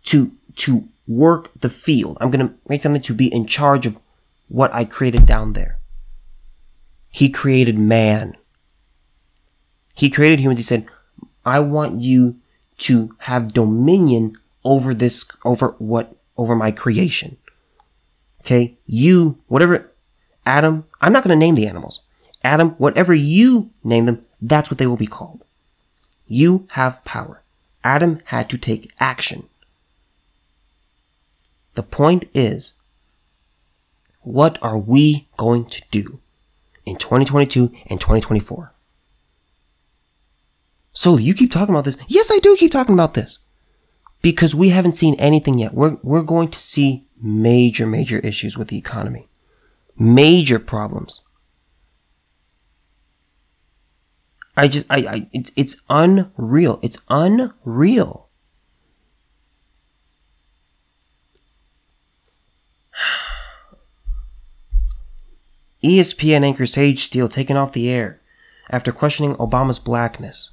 to, 0.04 0.32
to 0.56 0.88
work 1.06 1.50
the 1.60 1.68
field. 1.68 2.16
I'm 2.20 2.30
gonna 2.30 2.54
make 2.68 2.82
something 2.82 3.02
to 3.02 3.14
be 3.14 3.32
in 3.32 3.46
charge 3.46 3.86
of 3.86 3.98
what 4.48 4.72
I 4.72 4.84
created 4.84 5.26
down 5.26 5.52
there. 5.52 5.78
He 7.10 7.28
created 7.28 7.78
man. 7.78 8.34
He 9.96 10.10
created 10.10 10.40
humans. 10.40 10.60
He 10.60 10.64
said, 10.64 10.86
I 11.44 11.60
want 11.60 12.00
you 12.00 12.36
to 12.78 13.16
have 13.18 13.52
dominion 13.52 14.36
over 14.64 14.94
this, 14.94 15.26
over 15.44 15.74
what, 15.78 16.16
over 16.36 16.54
my 16.54 16.70
creation. 16.70 17.36
Okay. 18.40 18.76
You, 18.86 19.38
whatever, 19.48 19.92
Adam, 20.46 20.84
I'm 21.00 21.12
not 21.12 21.24
going 21.24 21.38
to 21.38 21.44
name 21.44 21.54
the 21.54 21.66
animals. 21.66 22.00
Adam, 22.42 22.70
whatever 22.72 23.14
you 23.14 23.70
name 23.82 24.06
them, 24.06 24.22
that's 24.40 24.70
what 24.70 24.78
they 24.78 24.86
will 24.86 24.96
be 24.96 25.06
called. 25.06 25.44
You 26.26 26.66
have 26.72 27.04
power. 27.04 27.42
Adam 27.82 28.18
had 28.26 28.48
to 28.50 28.58
take 28.58 28.92
action. 29.00 29.48
The 31.74 31.82
point 31.82 32.26
is, 32.34 32.74
what 34.22 34.58
are 34.62 34.78
we 34.78 35.28
going 35.36 35.66
to 35.66 35.82
do 35.90 36.20
in 36.84 36.96
2022 36.96 37.72
and 37.88 38.00
2024? 38.00 38.72
So 40.92 41.16
you 41.16 41.34
keep 41.34 41.52
talking 41.52 41.74
about 41.74 41.84
this. 41.84 41.96
Yes, 42.08 42.30
I 42.32 42.38
do 42.40 42.56
keep 42.56 42.72
talking 42.72 42.94
about 42.94 43.14
this. 43.14 43.38
Because 44.20 44.54
we 44.54 44.70
haven't 44.70 44.92
seen 44.92 45.14
anything 45.14 45.58
yet. 45.58 45.72
We're, 45.72 45.96
we're 46.02 46.22
going 46.22 46.48
to 46.48 46.58
see 46.58 47.04
major, 47.20 47.86
major 47.86 48.18
issues 48.18 48.58
with 48.58 48.68
the 48.68 48.78
economy. 48.78 49.28
Major 49.96 50.58
problems. 50.58 51.22
I 54.56 54.68
just, 54.68 54.86
I, 54.90 54.96
I, 54.96 55.28
it's, 55.32 55.52
it's 55.54 55.82
unreal. 55.88 56.80
It's 56.82 56.98
unreal. 57.08 58.28
ESPN 65.84 66.44
anchor 66.44 66.66
Sage 66.66 67.04
Steele 67.04 67.28
taken 67.28 67.56
off 67.56 67.70
the 67.72 67.88
air 67.88 68.20
after 68.70 68.90
questioning 68.90 69.36
Obama's 69.36 69.78
blackness. 69.78 70.50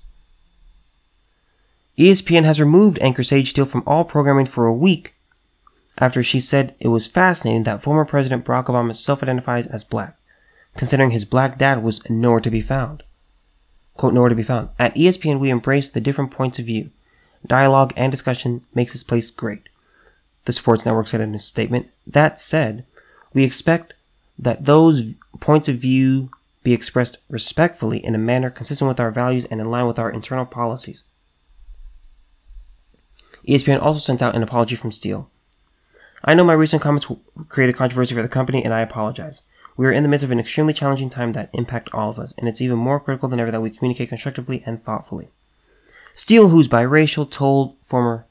ESPN 1.97 2.43
has 2.43 2.59
removed 2.59 2.99
anchor 3.01 3.23
Sage 3.23 3.49
Steele 3.49 3.65
from 3.65 3.81
all 3.87 4.03
programming 4.03 4.45
for 4.45 4.67
a 4.67 4.73
week 4.73 5.14
after 5.97 6.21
she 6.21 6.39
said 6.39 6.75
it 6.79 6.89
was 6.89 7.07
fascinating 7.07 7.63
that 7.63 7.81
former 7.81 8.05
President 8.05 8.45
Barack 8.45 8.65
Obama 8.65 8.95
self 8.95 9.23
identifies 9.23 9.67
as 9.67 9.83
black, 9.83 10.17
considering 10.75 11.11
his 11.11 11.25
black 11.25 11.57
dad 11.57 11.83
was 11.83 12.07
nowhere 12.09 12.39
to 12.39 12.51
be 12.51 12.61
found. 12.61 13.03
Quote, 13.95 14.13
nowhere 14.13 14.29
to 14.29 14.35
be 14.35 14.43
found. 14.43 14.69
At 14.77 14.95
ESPN, 14.95 15.39
we 15.39 15.49
embrace 15.49 15.89
the 15.89 16.01
different 16.01 16.31
points 16.31 16.59
of 16.59 16.65
view. 16.65 16.89
Dialogue 17.47 17.93
and 17.95 18.11
discussion 18.11 18.65
makes 18.73 18.91
this 18.91 19.03
place 19.03 19.31
great. 19.31 19.69
The 20.45 20.53
Sports 20.53 20.85
Network 20.85 21.07
said 21.07 21.21
in 21.21 21.33
a 21.33 21.39
statement. 21.39 21.89
That 22.05 22.39
said, 22.39 22.85
we 23.33 23.43
expect 23.43 23.93
that 24.37 24.65
those 24.65 25.13
points 25.39 25.69
of 25.69 25.77
view 25.77 26.29
be 26.63 26.73
expressed 26.73 27.17
respectfully 27.29 28.03
in 28.03 28.15
a 28.15 28.19
manner 28.19 28.49
consistent 28.49 28.89
with 28.89 28.99
our 28.99 29.11
values 29.11 29.45
and 29.45 29.61
in 29.61 29.71
line 29.71 29.87
with 29.87 29.99
our 29.99 30.09
internal 30.09 30.45
policies. 30.45 31.03
ESPN 33.47 33.81
also 33.81 33.99
sent 33.99 34.21
out 34.21 34.35
an 34.35 34.43
apology 34.43 34.75
from 34.75 34.91
Steele. 34.91 35.29
I 36.27 36.33
know 36.33 36.43
my 36.43 36.53
recent 36.53 36.81
comments 36.81 37.07
created 37.49 37.75
controversy 37.75 38.15
for 38.15 38.23
the 38.23 38.27
company, 38.27 38.63
and 38.65 38.73
I 38.73 38.81
apologize. 38.81 39.43
We 39.77 39.85
are 39.85 39.91
in 39.91 40.01
the 40.01 40.09
midst 40.09 40.23
of 40.23 40.31
an 40.31 40.39
extremely 40.39 40.73
challenging 40.73 41.09
time 41.09 41.33
that 41.33 41.51
impact 41.53 41.93
all 41.93 42.09
of 42.09 42.17
us, 42.17 42.33
and 42.37 42.47
it's 42.47 42.61
even 42.61 42.79
more 42.79 42.99
critical 42.99 43.29
than 43.29 43.39
ever 43.39 43.51
that 43.51 43.61
we 43.61 43.69
communicate 43.69 44.09
constructively 44.09 44.63
and 44.65 44.83
thoughtfully. 44.83 45.29
Steele, 46.13 46.49
who's 46.49 46.67
biracial, 46.67 47.29
told 47.29 47.77
former 47.83 48.25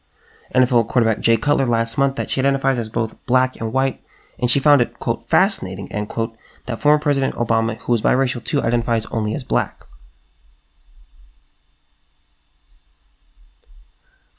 NFL 0.55 0.89
quarterback 0.89 1.21
Jay 1.21 1.37
Cutler 1.37 1.67
last 1.67 1.97
month 1.97 2.17
that 2.17 2.31
she 2.31 2.41
identifies 2.41 2.81
as 2.81 2.89
both 2.89 3.15
black 3.27 3.61
and 3.61 3.73
white, 3.73 4.01
and 4.41 4.51
she 4.51 4.59
found 4.59 4.83
it, 4.83 4.99
quote, 4.99 5.29
fascinating, 5.29 5.91
end 5.93 6.09
quote, 6.09 6.37
that 6.67 6.81
former 6.81 6.99
President 6.99 7.37
Obama, 7.37 7.77
who 7.79 7.95
is 7.95 8.03
biracial 8.03 8.43
too, 8.43 8.61
identifies 8.61 9.07
only 9.07 9.35
as 9.35 9.45
black. 9.45 9.87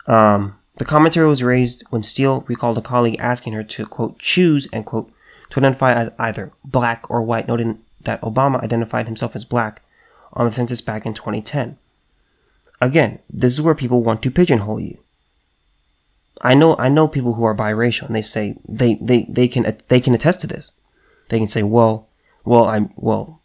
Um, 0.07 0.57
the 0.77 0.85
commentary 0.85 1.27
was 1.27 1.43
raised 1.43 1.83
when 1.89 2.03
Steele 2.03 2.43
recalled 2.47 2.77
a 2.77 2.81
colleague 2.81 3.17
asking 3.19 3.53
her 3.53 3.63
to, 3.63 3.85
quote, 3.85 4.19
choose, 4.19 4.67
and 4.73 4.85
quote, 4.85 5.11
to 5.49 5.59
identify 5.59 5.93
as 5.93 6.09
either 6.19 6.51
black 6.63 7.09
or 7.09 7.21
white, 7.21 7.47
noting 7.47 7.79
that 8.03 8.21
Obama 8.21 8.61
identified 8.61 9.07
himself 9.07 9.35
as 9.35 9.45
black 9.45 9.81
on 10.33 10.45
the 10.45 10.51
census 10.51 10.81
back 10.81 11.05
in 11.05 11.13
2010. 11.13 11.77
Again, 12.81 13.19
this 13.29 13.53
is 13.53 13.61
where 13.61 13.75
people 13.75 14.03
want 14.03 14.21
to 14.23 14.31
pigeonhole 14.31 14.79
you. 14.79 14.99
I 16.41 16.53
know, 16.53 16.75
I 16.77 16.89
know 16.89 17.07
people 17.07 17.33
who 17.33 17.45
are 17.45 17.55
biracial 17.55 18.07
and 18.07 18.15
they 18.15 18.21
say, 18.21 18.57
they, 18.67 18.95
they, 18.95 19.25
they 19.29 19.47
can, 19.47 19.77
they 19.87 20.01
can 20.01 20.13
attest 20.13 20.41
to 20.41 20.47
this. 20.47 20.73
They 21.29 21.39
can 21.39 21.47
say, 21.47 21.63
well, 21.63 22.09
well, 22.43 22.65
I'm, 22.65 22.91
well, 22.97 23.41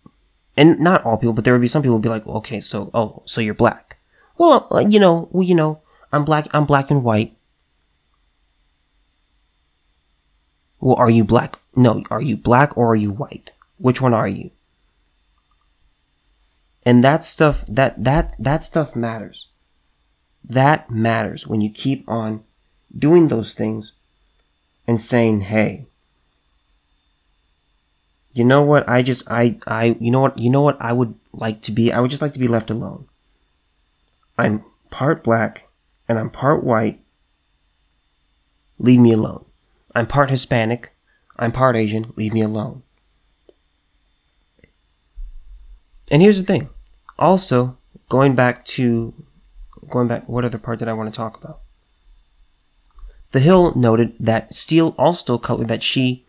and 0.56 0.80
not 0.80 1.04
all 1.04 1.16
people, 1.16 1.32
but 1.32 1.44
there 1.44 1.54
would 1.54 1.62
be 1.62 1.68
some 1.68 1.82
people 1.82 1.94
would 1.94 2.02
be 2.02 2.08
like, 2.08 2.26
okay, 2.26 2.60
so, 2.60 2.90
oh, 2.92 3.22
so 3.24 3.40
you're 3.40 3.54
black. 3.54 3.98
Well, 4.36 4.66
uh, 4.72 4.78
you 4.80 4.98
know, 4.98 5.28
well, 5.30 5.44
you 5.44 5.54
know, 5.54 5.80
I'm 6.12 6.24
black. 6.24 6.48
I'm 6.52 6.66
black 6.66 6.90
and 6.90 7.04
white. 7.04 7.36
Well, 10.80 10.96
are 10.96 11.10
you 11.10 11.24
black? 11.24 11.58
No, 11.76 12.02
are 12.10 12.22
you 12.22 12.36
black 12.36 12.76
or 12.76 12.92
are 12.92 12.96
you 12.96 13.10
white? 13.10 13.50
Which 13.78 14.00
one 14.00 14.14
are 14.14 14.28
you? 14.28 14.50
And 16.84 17.04
that 17.04 17.24
stuff, 17.24 17.64
that, 17.66 18.02
that, 18.02 18.34
that 18.38 18.62
stuff 18.62 18.96
matters. 18.96 19.46
That 20.42 20.90
matters 20.90 21.46
when 21.46 21.60
you 21.60 21.70
keep 21.70 22.08
on 22.08 22.42
doing 22.96 23.28
those 23.28 23.54
things 23.54 23.92
and 24.88 25.00
saying, 25.00 25.42
hey, 25.42 25.86
you 28.32 28.44
know 28.44 28.62
what? 28.62 28.88
I 28.88 29.02
just, 29.02 29.30
I, 29.30 29.58
I, 29.66 29.96
you 30.00 30.10
know 30.10 30.20
what? 30.20 30.38
You 30.38 30.50
know 30.50 30.62
what 30.62 30.80
I 30.80 30.92
would 30.92 31.14
like 31.32 31.60
to 31.62 31.72
be? 31.72 31.92
I 31.92 32.00
would 32.00 32.10
just 32.10 32.22
like 32.22 32.32
to 32.32 32.38
be 32.38 32.48
left 32.48 32.70
alone. 32.70 33.06
I'm 34.38 34.64
part 34.88 35.22
black 35.22 35.69
and 36.10 36.18
I'm 36.18 36.28
part 36.28 36.64
white, 36.64 36.98
leave 38.80 38.98
me 38.98 39.12
alone. 39.12 39.44
I'm 39.94 40.08
part 40.08 40.28
Hispanic, 40.28 40.92
I'm 41.38 41.52
part 41.52 41.76
Asian, 41.76 42.12
leave 42.16 42.34
me 42.34 42.42
alone. 42.42 42.82
And 46.10 46.20
here's 46.20 46.36
the 46.36 46.44
thing. 46.44 46.68
Also, 47.16 47.78
going 48.08 48.34
back 48.34 48.64
to 48.64 49.14
going 49.88 50.08
back 50.08 50.28
what 50.28 50.44
other 50.44 50.58
part 50.58 50.80
did 50.80 50.88
I 50.88 50.94
want 50.94 51.08
to 51.08 51.16
talk 51.16 51.36
about? 51.36 51.60
The 53.30 53.38
Hill 53.38 53.72
noted 53.76 54.14
that 54.18 54.52
Steele 54.52 54.96
also 54.98 55.38
told 55.38 55.68
that 55.68 55.84
she 55.84 56.26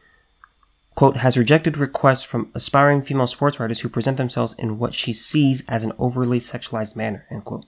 quote 0.93 1.17
has 1.17 1.39
rejected 1.39 1.75
requests 1.75 2.21
from 2.21 2.51
aspiring 2.53 3.01
female 3.01 3.25
sports 3.25 3.59
writers 3.59 3.79
who 3.79 3.89
present 3.89 4.17
themselves 4.17 4.53
in 4.59 4.77
what 4.77 4.93
she 4.93 5.11
sees 5.11 5.67
as 5.67 5.83
an 5.83 5.93
overly 5.97 6.39
sexualized 6.39 6.95
manner, 6.95 7.25
end 7.31 7.45
quote. 7.45 7.65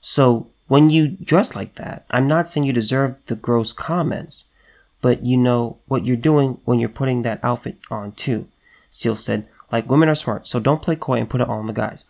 So 0.00 0.48
when 0.66 0.90
you 0.90 1.08
dress 1.08 1.54
like 1.54 1.74
that, 1.76 2.06
I'm 2.10 2.26
not 2.26 2.48
saying 2.48 2.64
you 2.64 2.72
deserve 2.72 3.16
the 3.26 3.36
gross 3.36 3.72
comments, 3.72 4.44
but 5.00 5.24
you 5.24 5.36
know 5.36 5.78
what 5.86 6.06
you're 6.06 6.16
doing 6.16 6.58
when 6.64 6.78
you're 6.78 6.88
putting 6.88 7.22
that 7.22 7.40
outfit 7.42 7.78
on 7.90 8.12
too. 8.12 8.48
Steele 8.90 9.16
said, 9.16 9.46
like 9.70 9.88
women 9.90 10.08
are 10.08 10.14
smart, 10.14 10.46
so 10.46 10.60
don't 10.60 10.82
play 10.82 10.96
coy 10.96 11.18
and 11.18 11.28
put 11.28 11.40
it 11.40 11.48
on 11.48 11.66
the 11.66 11.72
guys. 11.72 12.04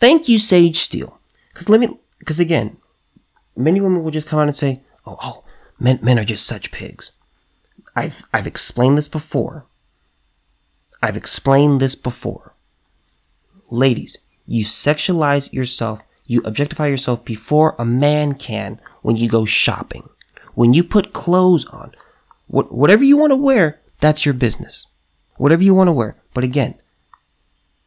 Thank 0.00 0.28
you, 0.28 0.38
Sage 0.38 0.78
Steele. 0.78 1.20
Cause 1.54 1.68
let 1.68 1.80
me, 1.80 1.98
cause 2.24 2.40
again, 2.40 2.76
many 3.56 3.80
women 3.80 4.02
will 4.02 4.10
just 4.10 4.28
come 4.28 4.38
out 4.38 4.48
and 4.48 4.56
say, 4.56 4.80
oh, 5.06 5.18
oh, 5.22 5.44
men, 5.78 5.98
men 6.02 6.18
are 6.18 6.24
just 6.24 6.46
such 6.46 6.70
pigs. 6.70 7.12
I've, 7.94 8.22
I've 8.32 8.46
explained 8.46 8.98
this 8.98 9.08
before. 9.08 9.66
I've 11.02 11.16
explained 11.16 11.80
this 11.80 11.94
before. 11.94 12.54
Ladies, 13.70 14.18
you 14.46 14.64
sexualize 14.64 15.52
yourself 15.52 16.02
you 16.28 16.42
objectify 16.44 16.86
yourself 16.86 17.24
before 17.24 17.74
a 17.78 17.84
man 17.84 18.34
can 18.34 18.80
when 19.02 19.16
you 19.16 19.28
go 19.28 19.44
shopping. 19.46 20.08
When 20.54 20.74
you 20.74 20.84
put 20.84 21.14
clothes 21.14 21.64
on, 21.66 21.94
what, 22.46 22.72
whatever 22.72 23.02
you 23.02 23.16
want 23.16 23.32
to 23.32 23.36
wear, 23.36 23.80
that's 23.98 24.24
your 24.24 24.34
business. 24.34 24.86
Whatever 25.38 25.62
you 25.62 25.74
want 25.74 25.88
to 25.88 25.92
wear. 25.92 26.16
But 26.34 26.44
again, 26.44 26.74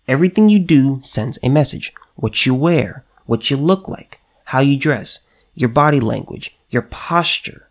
everything 0.07 0.49
you 0.49 0.57
do 0.57 0.99
sends 1.03 1.37
a 1.43 1.49
message. 1.49 1.93
What 2.15 2.45
you 2.45 2.55
wear, 2.55 3.05
what 3.25 3.51
you 3.51 3.57
look 3.57 3.87
like, 3.87 4.19
how 4.45 4.59
you 4.59 4.75
dress, 4.75 5.19
your 5.53 5.69
body 5.69 5.99
language, 5.99 6.57
your 6.71 6.81
posture. 6.81 7.69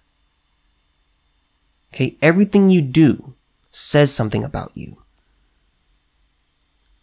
Okay, 1.93 2.17
everything 2.23 2.71
you 2.71 2.81
do 2.81 3.35
says 3.73 4.15
something 4.15 4.45
about 4.45 4.71
you. 4.75 5.03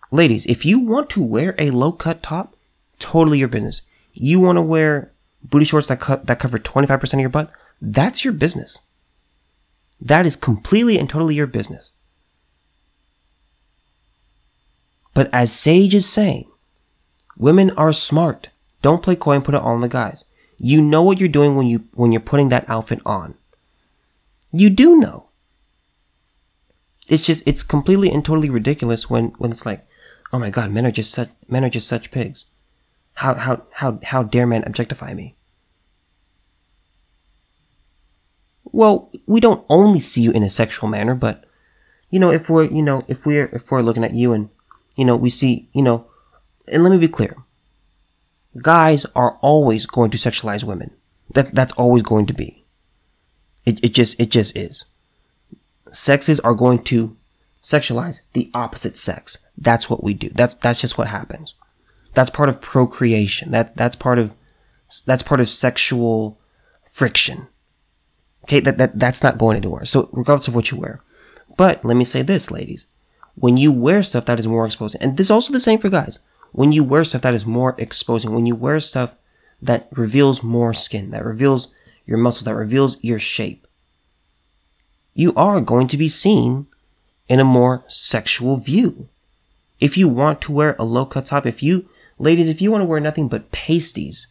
Ladies, 0.10 0.46
if 0.46 0.66
you 0.66 0.80
want 0.80 1.10
to 1.10 1.22
wear 1.22 1.54
a 1.58 1.72
low 1.72 1.92
cut 1.92 2.24
top, 2.24 2.54
totally 3.00 3.40
your 3.40 3.48
business. 3.48 3.82
You 4.14 4.40
want 4.40 4.58
to 4.58 4.62
wear 4.62 5.12
booty 5.44 5.66
shorts 5.66 5.88
that 5.88 6.00
cut 6.00 6.28
that 6.28 6.40
cover 6.40 6.58
25% 6.58 7.14
of 7.14 7.20
your 7.20 7.30
butt? 7.30 7.52
That's 7.82 8.24
your 8.24 8.34
business. 8.34 8.80
That 10.00 10.26
is 10.26 10.36
completely 10.36 11.00
and 11.00 11.10
totally 11.10 11.36
your 11.36 11.48
business. 11.48 11.92
But 15.14 15.30
as 15.34 15.52
Sage 15.52 15.96
is 15.96 16.08
saying, 16.08 16.50
women 17.38 17.72
are 17.72 17.92
smart. 17.92 18.50
Don't 18.82 19.02
play 19.02 19.16
coy 19.16 19.34
and 19.34 19.44
put 19.44 19.56
it 19.56 19.62
all 19.62 19.74
on 19.74 19.82
the 19.82 19.88
guys. 19.88 20.26
You 20.60 20.82
know 20.82 21.02
what 21.02 21.20
you're 21.20 21.30
doing 21.30 21.56
when 21.56 21.68
you 21.68 21.86
when 21.94 22.12
you're 22.12 22.22
putting 22.22 22.50
that 22.50 22.70
outfit 22.70 23.00
on. 23.06 23.36
You 24.52 24.70
do 24.70 24.98
know. 24.98 25.30
It's 27.08 27.24
just 27.24 27.48
it's 27.48 27.64
completely 27.64 28.12
and 28.12 28.24
totally 28.24 28.50
ridiculous 28.50 29.10
when 29.10 29.30
when 29.38 29.52
it's 29.52 29.66
like, 29.66 29.86
oh 30.32 30.40
my 30.40 30.50
god, 30.50 30.72
men 30.72 30.86
are 30.86 30.92
just 30.92 31.12
such 31.12 31.30
men 31.48 31.64
are 31.64 31.70
just 31.70 31.88
such 31.88 32.12
pigs. 32.12 32.46
How, 33.18 33.34
how, 33.34 33.64
how, 33.72 34.00
how 34.04 34.22
dare 34.22 34.46
men 34.46 34.64
objectify 34.64 35.16
me? 35.16 35.34
Well, 38.66 39.10
we 39.26 39.40
don't 39.40 39.66
only 39.70 40.00
see 40.02 40.22
you 40.22 40.30
in 40.30 40.44
a 40.44 40.52
sexual 40.52 40.88
manner, 40.88 41.16
but, 41.16 41.46
you 42.12 42.20
know, 42.20 42.30
if 42.30 42.48
we're, 42.48 42.66
you 42.66 42.84
know, 42.84 43.02
if 43.08 43.26
we're, 43.26 43.48
if 43.48 43.72
we're 43.72 43.82
looking 43.82 44.04
at 44.04 44.14
you 44.14 44.34
and, 44.34 44.52
you 44.96 45.04
know, 45.04 45.16
we 45.16 45.32
see, 45.32 45.68
you 45.74 45.82
know, 45.82 46.06
and 46.68 46.84
let 46.84 46.92
me 46.92 47.00
be 47.00 47.08
clear. 47.08 47.36
Guys 48.62 49.08
are 49.16 49.40
always 49.42 49.88
going 49.88 50.12
to 50.12 50.18
sexualize 50.20 50.64
women. 50.64 50.92
That, 51.34 51.56
that's 51.56 51.74
always 51.74 52.04
going 52.04 52.28
to 52.28 52.34
be. 52.36 52.66
It, 53.66 53.84
it 53.84 53.96
just, 53.96 54.20
it 54.20 54.30
just 54.30 54.56
is. 54.56 54.86
Sexes 55.92 56.40
are 56.42 56.54
going 56.54 56.84
to 56.84 57.18
sexualize 57.64 58.22
the 58.34 58.52
opposite 58.54 58.96
sex. 58.96 59.40
That's 59.58 59.90
what 59.90 60.04
we 60.04 60.14
do. 60.14 60.30
That's, 60.30 60.54
that's 60.54 60.82
just 60.82 61.00
what 61.00 61.08
happens. 61.08 61.56
That's 62.18 62.32
part 62.32 62.50
of 62.50 62.62
procreation. 62.62 63.52
That 63.52 63.78
that's 63.78 63.96
part 63.96 64.18
of 64.18 64.34
that's 65.06 65.22
part 65.22 65.40
of 65.40 65.48
sexual 65.48 66.40
friction. 66.90 67.48
Okay, 68.44 68.60
that, 68.60 68.80
that 68.80 68.98
that's 68.98 69.22
not 69.22 69.38
going 69.38 69.56
anywhere. 69.56 69.86
So 69.86 70.10
regardless 70.12 70.48
of 70.48 70.56
what 70.56 70.72
you 70.72 70.80
wear. 70.80 71.04
But 71.58 71.86
let 71.86 71.96
me 71.96 72.04
say 72.04 72.24
this, 72.24 72.50
ladies. 72.50 72.88
When 73.36 73.56
you 73.56 73.72
wear 73.72 74.02
stuff 74.02 74.26
that 74.26 74.40
is 74.40 74.48
more 74.48 74.66
exposing, 74.66 75.00
and 75.00 75.16
this 75.16 75.28
is 75.28 75.32
also 75.32 75.54
the 75.54 75.60
same 75.60 75.78
for 75.78 75.90
guys. 75.90 76.18
When 76.54 76.72
you 76.72 76.84
wear 76.84 77.04
stuff 77.04 77.22
that 77.22 77.36
is 77.36 77.46
more 77.46 77.76
exposing, 77.78 78.34
when 78.34 78.48
you 78.48 78.56
wear 78.56 78.80
stuff 78.80 79.14
that 79.62 79.88
reveals 79.92 80.42
more 80.42 80.74
skin, 80.74 81.12
that 81.12 81.24
reveals 81.24 81.68
your 82.08 82.18
muscles, 82.18 82.46
that 82.46 82.56
reveals 82.56 82.98
your 83.04 83.20
shape, 83.20 83.68
you 85.14 85.36
are 85.36 85.62
going 85.62 85.88
to 85.90 85.98
be 85.98 86.08
seen 86.08 86.66
in 87.28 87.40
a 87.40 87.44
more 87.44 87.84
sexual 87.86 88.58
view. 88.58 89.08
If 89.80 89.98
you 89.98 90.08
want 90.08 90.42
to 90.42 90.52
wear 90.52 90.76
a 90.80 90.84
low 90.84 91.06
cut 91.06 91.28
top, 91.28 91.46
if 91.46 91.62
you 91.62 91.88
Ladies, 92.20 92.50
if 92.50 92.62
you 92.62 92.72
want 92.72 92.82
to 92.82 92.86
wear 92.86 93.00
nothing 93.00 93.28
but 93.28 93.52
pasties, 93.52 94.28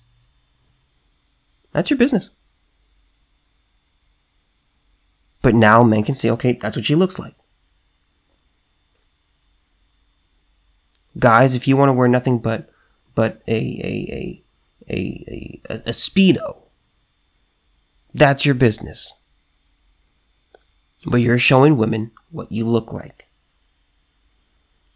that's 1.73 1.91
your 1.91 1.99
business. 1.99 2.31
But 5.43 5.55
now 5.55 5.85
men 5.85 6.03
can 6.03 6.15
say, 6.15 6.31
okay, 6.31 6.53
that's 6.55 6.77
what 6.77 6.85
she 6.85 6.97
looks 6.97 7.19
like. 7.19 7.35
Guys, 11.19 11.55
if 11.55 11.69
you 11.69 11.77
want 11.77 11.89
to 11.89 11.93
wear 11.95 12.09
nothing 12.09 12.39
but 12.39 12.71
but 13.15 13.41
a 13.47 13.55
a 13.55 14.43
a 14.91 14.91
a, 14.91 15.61
a, 15.71 15.75
a 15.75 15.93
speedo, 15.93 16.59
that's 18.13 18.45
your 18.45 18.55
business. 18.55 19.15
But 21.07 21.19
you're 21.19 21.39
showing 21.39 21.77
women 21.77 22.11
what 22.31 22.51
you 22.51 22.67
look 22.67 22.93
like. 22.93 23.27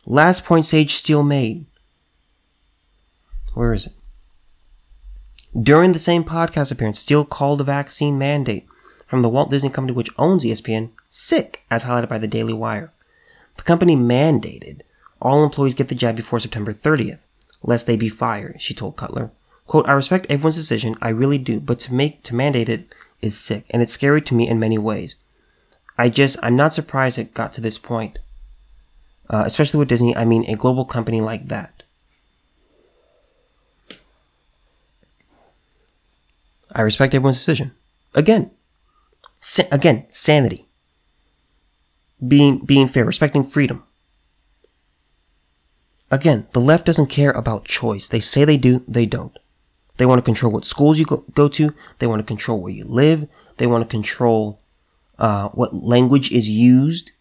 Last 0.06 0.44
point 0.44 0.66
Sage 0.66 0.94
Steele 0.94 1.22
made. 1.22 1.66
Where 3.54 3.72
is 3.72 3.86
it? 3.86 3.92
During 5.60 5.92
the 5.92 5.98
same 5.98 6.22
podcast 6.22 6.70
appearance, 6.70 7.00
Steele 7.00 7.24
called 7.24 7.60
the 7.60 7.64
vaccine 7.64 8.18
mandate 8.18 8.66
from 9.06 9.22
the 9.22 9.28
Walt 9.28 9.50
Disney 9.50 9.70
Company, 9.70 9.94
which 9.96 10.10
owns 10.16 10.44
ESPN, 10.44 10.90
sick, 11.08 11.64
as 11.70 11.84
highlighted 11.84 12.08
by 12.08 12.18
the 12.18 12.28
Daily 12.28 12.52
Wire. 12.52 12.92
The 13.56 13.62
company 13.62 13.96
mandated 13.96 14.82
all 15.20 15.44
employees 15.44 15.74
get 15.74 15.88
the 15.88 15.94
jab 15.94 16.16
before 16.16 16.38
September 16.38 16.72
30th, 16.72 17.20
lest 17.62 17.86
they 17.86 17.96
be 17.96 18.08
fired, 18.08 18.60
she 18.62 18.74
told 18.74 18.96
Cutler. 18.96 19.32
Quote, 19.66 19.88
I 19.88 19.92
respect 19.92 20.26
everyone's 20.30 20.54
decision, 20.54 20.96
I 21.02 21.10
really 21.10 21.38
do, 21.38 21.60
but 21.60 21.78
to 21.80 21.94
make, 21.94 22.22
to 22.22 22.34
mandate 22.34 22.68
it 22.68 22.94
is 23.20 23.38
sick, 23.38 23.64
and 23.70 23.82
it's 23.82 23.92
scary 23.92 24.22
to 24.22 24.34
me 24.34 24.48
in 24.48 24.58
many 24.58 24.78
ways. 24.78 25.16
I 25.98 26.08
just, 26.08 26.38
I'm 26.42 26.56
not 26.56 26.72
surprised 26.72 27.18
it 27.18 27.34
got 27.34 27.52
to 27.54 27.60
this 27.60 27.78
point. 27.78 28.18
Uh, 29.28 29.42
especially 29.46 29.78
with 29.78 29.88
Disney, 29.88 30.16
I 30.16 30.24
mean, 30.24 30.44
a 30.44 30.56
global 30.56 30.84
company 30.84 31.20
like 31.20 31.48
that. 31.48 31.79
I 36.74 36.82
respect 36.82 37.14
everyone's 37.14 37.36
decision. 37.36 37.72
Again, 38.14 38.50
sa- 39.40 39.70
again, 39.70 40.06
sanity. 40.12 40.66
Being 42.26 42.58
being 42.58 42.88
fair, 42.88 43.04
respecting 43.04 43.44
freedom. 43.44 43.82
Again, 46.10 46.46
the 46.52 46.60
left 46.60 46.86
doesn't 46.86 47.06
care 47.06 47.30
about 47.30 47.64
choice. 47.64 48.08
They 48.08 48.20
say 48.20 48.44
they 48.44 48.56
do, 48.56 48.84
they 48.88 49.06
don't. 49.06 49.38
They 49.96 50.06
want 50.06 50.18
to 50.18 50.24
control 50.24 50.52
what 50.52 50.64
schools 50.64 50.98
you 50.98 51.04
go, 51.04 51.24
go 51.34 51.48
to. 51.48 51.74
They 51.98 52.06
want 52.06 52.20
to 52.20 52.26
control 52.26 52.60
where 52.60 52.72
you 52.72 52.84
live. 52.84 53.28
They 53.58 53.66
want 53.66 53.84
to 53.84 53.90
control 53.90 54.60
uh, 55.18 55.50
what 55.50 55.74
language 55.74 56.32
is 56.32 56.48
used. 56.48 57.12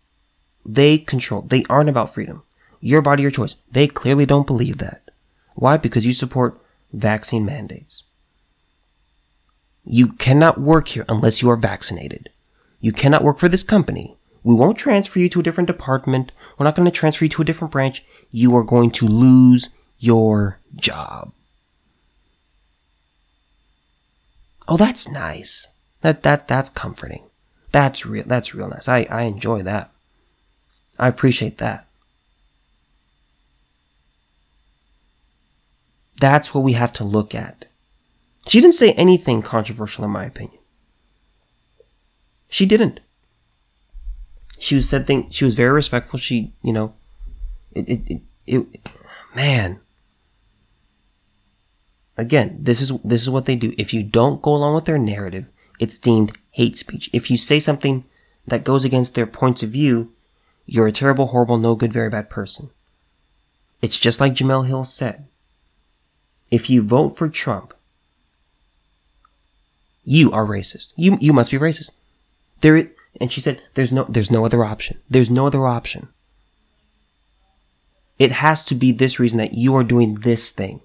They 0.65 0.97
control. 0.97 1.41
They 1.41 1.63
aren't 1.69 1.89
about 1.89 2.13
freedom. 2.13 2.43
Your 2.79 3.01
body, 3.01 3.21
your 3.21 3.31
choice. 3.31 3.57
They 3.71 3.87
clearly 3.87 4.25
don't 4.25 4.47
believe 4.47 4.77
that. 4.77 5.11
Why? 5.55 5.77
Because 5.77 6.05
you 6.05 6.13
support 6.13 6.59
vaccine 6.93 7.45
mandates. 7.45 8.03
You 9.83 10.13
cannot 10.13 10.59
work 10.59 10.89
here 10.89 11.05
unless 11.09 11.41
you 11.41 11.49
are 11.49 11.55
vaccinated. 11.55 12.29
You 12.79 12.91
cannot 12.91 13.23
work 13.23 13.39
for 13.39 13.49
this 13.49 13.63
company. 13.63 14.17
We 14.43 14.53
won't 14.53 14.77
transfer 14.77 15.19
you 15.19 15.29
to 15.29 15.39
a 15.41 15.43
different 15.43 15.67
department. 15.67 16.31
We're 16.57 16.63
not 16.65 16.75
going 16.75 16.89
to 16.89 16.91
transfer 16.91 17.25
you 17.25 17.29
to 17.29 17.41
a 17.41 17.45
different 17.45 17.71
branch. 17.71 18.03
You 18.31 18.55
are 18.55 18.63
going 18.63 18.91
to 18.91 19.07
lose 19.07 19.69
your 19.97 20.59
job. 20.75 21.33
Oh, 24.67 24.77
that's 24.77 25.11
nice. 25.11 25.67
That 26.01 26.23
that 26.23 26.47
that's 26.47 26.69
comforting. 26.69 27.29
That's 27.71 28.05
real 28.05 28.23
that's 28.25 28.53
real 28.53 28.69
nice. 28.69 28.87
I, 28.87 29.07
I 29.09 29.23
enjoy 29.23 29.63
that. 29.63 29.91
I 30.97 31.07
appreciate 31.07 31.57
that. 31.57 31.87
That's 36.19 36.53
what 36.53 36.63
we 36.63 36.73
have 36.73 36.93
to 36.93 37.03
look 37.03 37.33
at. 37.33 37.65
She 38.49 38.61
didn't 38.61 38.73
say 38.73 38.93
anything 38.93 39.43
controversial, 39.43 40.03
in 40.03 40.09
my 40.09 40.25
opinion. 40.25 40.57
She 42.49 42.65
didn't. 42.65 42.99
She 44.57 44.81
said 44.81 45.05
thing. 45.05 45.29
She 45.29 45.45
was 45.45 45.53
very 45.53 45.69
respectful. 45.69 46.17
She, 46.17 46.51
you 46.63 46.73
know, 46.73 46.95
it, 47.73 47.87
it, 47.87 48.01
it, 48.09 48.21
it, 48.47 48.89
man. 49.35 49.79
Again, 52.17 52.57
this 52.59 52.81
is 52.81 52.91
this 53.03 53.21
is 53.21 53.29
what 53.29 53.45
they 53.45 53.55
do. 53.55 53.71
If 53.77 53.93
you 53.93 54.01
don't 54.01 54.41
go 54.41 54.55
along 54.55 54.73
with 54.73 54.85
their 54.85 54.97
narrative, 54.97 55.45
it's 55.79 55.99
deemed 55.99 56.35
hate 56.49 56.77
speech. 56.77 57.07
If 57.13 57.29
you 57.29 57.37
say 57.37 57.59
something 57.59 58.03
that 58.47 58.63
goes 58.63 58.83
against 58.83 59.13
their 59.13 59.27
points 59.27 59.61
of 59.61 59.69
view, 59.69 60.11
you're 60.65 60.87
a 60.87 60.91
terrible, 60.91 61.27
horrible, 61.27 61.59
no 61.59 61.75
good, 61.75 61.93
very 61.93 62.09
bad 62.09 62.31
person. 62.31 62.71
It's 63.79 63.99
just 63.99 64.19
like 64.19 64.33
Jemele 64.33 64.65
Hill 64.65 64.85
said. 64.85 65.27
If 66.49 66.67
you 66.67 66.81
vote 66.81 67.15
for 67.15 67.29
Trump, 67.29 67.75
you 70.09 70.31
are 70.31 70.43
racist. 70.43 70.91
You 70.95 71.19
you 71.21 71.33
must 71.33 71.51
be 71.51 71.59
racist. 71.59 71.91
There 72.61 72.89
and 73.21 73.31
she 73.31 73.41
said 73.41 73.61
there's 73.75 73.91
no 73.91 74.05
there's 74.09 74.31
no 74.31 74.43
other 74.43 74.65
option. 74.65 74.97
There's 75.07 75.29
no 75.29 75.45
other 75.45 75.67
option. 75.67 76.07
It 78.17 78.31
has 78.31 78.63
to 78.65 78.75
be 78.75 78.91
this 78.91 79.19
reason 79.19 79.37
that 79.37 79.53
you 79.53 79.75
are 79.75 79.83
doing 79.83 80.15
this 80.15 80.49
thing. 80.49 80.81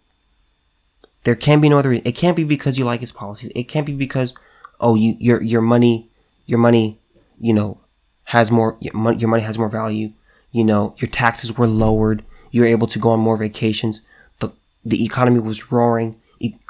There 1.24 1.34
can 1.34 1.62
be 1.62 1.70
no 1.70 1.78
other 1.78 1.88
reason. 1.88 2.06
It 2.06 2.16
can't 2.16 2.36
be 2.36 2.44
because 2.44 2.76
you 2.76 2.84
like 2.84 3.00
his 3.00 3.12
policies. 3.12 3.50
It 3.54 3.64
can't 3.64 3.86
be 3.86 3.94
because 3.94 4.34
oh 4.78 4.94
you 4.94 5.16
your 5.18 5.40
your 5.42 5.62
money 5.62 6.10
your 6.44 6.58
money, 6.58 6.98
you 7.40 7.54
know, 7.54 7.80
has 8.24 8.50
more 8.50 8.76
your 8.80 8.92
money, 8.92 9.16
your 9.16 9.30
money 9.30 9.42
has 9.42 9.58
more 9.58 9.70
value. 9.70 10.12
You 10.52 10.64
know, 10.64 10.94
your 10.98 11.08
taxes 11.08 11.56
were 11.56 11.66
lowered. 11.66 12.22
You're 12.50 12.66
able 12.66 12.88
to 12.88 12.98
go 12.98 13.10
on 13.12 13.20
more 13.20 13.38
vacations. 13.38 14.02
The 14.40 14.52
the 14.84 15.02
economy 15.02 15.40
was 15.40 15.72
roaring 15.72 16.20